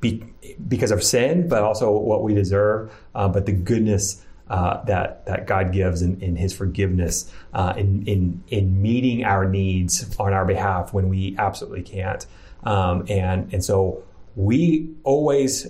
be, 0.00 0.24
because 0.68 0.90
of 0.90 1.02
sin, 1.02 1.48
but 1.48 1.62
also 1.62 1.90
what 1.90 2.22
we 2.22 2.34
deserve, 2.34 2.92
uh, 3.14 3.28
but 3.28 3.46
the 3.46 3.52
goodness 3.52 4.24
uh, 4.50 4.82
that 4.84 5.24
that 5.26 5.46
God 5.46 5.72
gives 5.72 6.02
in, 6.02 6.20
in 6.20 6.34
His 6.34 6.52
forgiveness, 6.52 7.32
uh, 7.54 7.72
in, 7.76 8.04
in 8.06 8.42
in 8.48 8.82
meeting 8.82 9.24
our 9.24 9.48
needs 9.48 10.14
on 10.18 10.32
our 10.32 10.44
behalf 10.44 10.92
when 10.92 11.08
we 11.08 11.36
absolutely 11.38 11.82
can't, 11.82 12.26
um, 12.64 13.06
and 13.08 13.54
and 13.54 13.64
so 13.64 14.02
we 14.34 14.90
always 15.04 15.68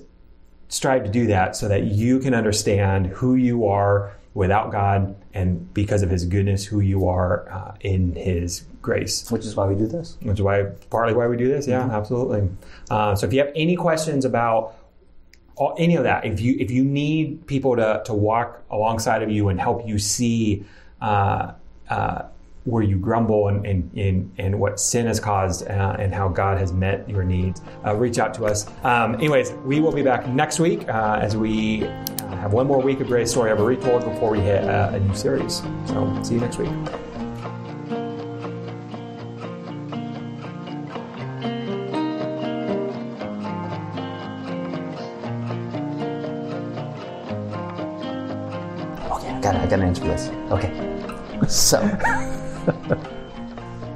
strive 0.68 1.04
to 1.04 1.10
do 1.10 1.26
that 1.26 1.56
so 1.56 1.68
that 1.68 1.84
you 1.84 2.18
can 2.20 2.32
understand 2.32 3.06
who 3.06 3.34
you 3.34 3.66
are 3.66 4.16
without 4.32 4.72
God 4.72 5.14
and 5.34 5.72
because 5.74 6.02
of 6.02 6.08
His 6.08 6.24
goodness, 6.24 6.64
who 6.64 6.80
you 6.80 7.06
are 7.06 7.50
uh, 7.50 7.74
in 7.82 8.14
His 8.14 8.64
grace. 8.80 9.30
Which 9.30 9.44
is 9.44 9.56
why 9.56 9.66
we 9.66 9.74
do 9.74 9.86
this. 9.86 10.16
Which 10.22 10.38
is 10.38 10.42
why 10.42 10.62
partly 10.88 11.14
why 11.14 11.26
we 11.26 11.36
do 11.36 11.48
this. 11.48 11.66
Yeah, 11.66 11.82
mm-hmm. 11.82 11.90
absolutely. 11.90 12.48
Uh, 12.88 13.14
so 13.14 13.26
if 13.26 13.34
you 13.34 13.40
have 13.40 13.52
any 13.54 13.76
questions 13.76 14.24
about 14.24 14.74
all, 15.60 15.74
any 15.78 15.96
of 15.96 16.04
that, 16.04 16.24
if 16.24 16.40
you 16.40 16.56
if 16.58 16.70
you 16.70 16.82
need 16.82 17.46
people 17.46 17.76
to 17.76 18.02
to 18.06 18.14
walk 18.14 18.62
alongside 18.70 19.22
of 19.22 19.30
you 19.30 19.48
and 19.48 19.60
help 19.60 19.86
you 19.86 19.98
see. 19.98 20.64
Uh, 21.00 21.52
uh 21.88 22.22
where 22.64 22.82
you 22.82 22.96
grumble 22.96 23.48
and, 23.48 23.64
and, 23.64 23.90
and, 23.96 24.30
and, 24.36 24.60
what 24.60 24.78
sin 24.78 25.06
has 25.06 25.18
caused 25.18 25.66
uh, 25.66 25.96
and 25.98 26.14
how 26.14 26.28
God 26.28 26.58
has 26.58 26.74
met 26.74 27.08
your 27.08 27.24
needs, 27.24 27.62
uh, 27.86 27.96
reach 27.96 28.18
out 28.18 28.34
to 28.34 28.44
us. 28.44 28.66
Um, 28.84 29.14
anyways, 29.14 29.52
we 29.64 29.80
will 29.80 29.92
be 29.92 30.02
back 30.02 30.28
next 30.28 30.60
week 30.60 30.86
uh, 30.86 31.18
as 31.22 31.38
we 31.38 31.80
have 32.28 32.52
one 32.52 32.66
more 32.66 32.80
week 32.80 33.00
of 33.00 33.06
Greatest 33.06 33.32
Story 33.32 33.50
Ever 33.50 33.64
Retold 33.64 34.04
before 34.04 34.30
we 34.30 34.40
hit 34.40 34.62
uh, 34.64 34.90
a 34.92 35.00
new 35.00 35.14
series. 35.14 35.62
So 35.86 36.20
see 36.22 36.34
you 36.34 36.40
next 36.40 36.58
week. 36.58 36.70
So. 51.70 51.78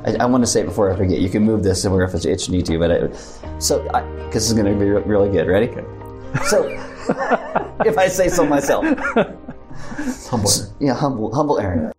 I, 0.06 0.16
I, 0.20 0.26
want 0.26 0.42
to 0.42 0.46
say 0.46 0.60
it 0.60 0.66
before 0.66 0.92
I 0.92 0.96
forget. 0.96 1.18
You 1.18 1.28
can 1.28 1.42
move 1.42 1.62
this 1.62 1.84
and 1.84 1.92
we're 1.92 2.04
if 2.04 2.14
it's 2.14 2.48
need 2.48 2.66
to, 2.66 2.78
but 2.78 2.90
I, 2.90 3.10
so 3.58 3.82
because 3.82 4.32
this 4.32 4.48
is 4.48 4.54
going 4.54 4.66
to 4.66 4.78
be 4.78 4.90
really 4.90 5.30
good. 5.30 5.48
Ready? 5.48 5.68
Okay. 5.70 5.84
So, 6.46 6.68
if 7.84 7.98
I 7.98 8.08
say 8.08 8.28
so 8.28 8.46
myself, 8.46 8.84
humble. 10.30 10.50
Yeah, 10.78 10.94
humble, 10.94 11.34
humble 11.34 11.58
Aaron. 11.58 11.94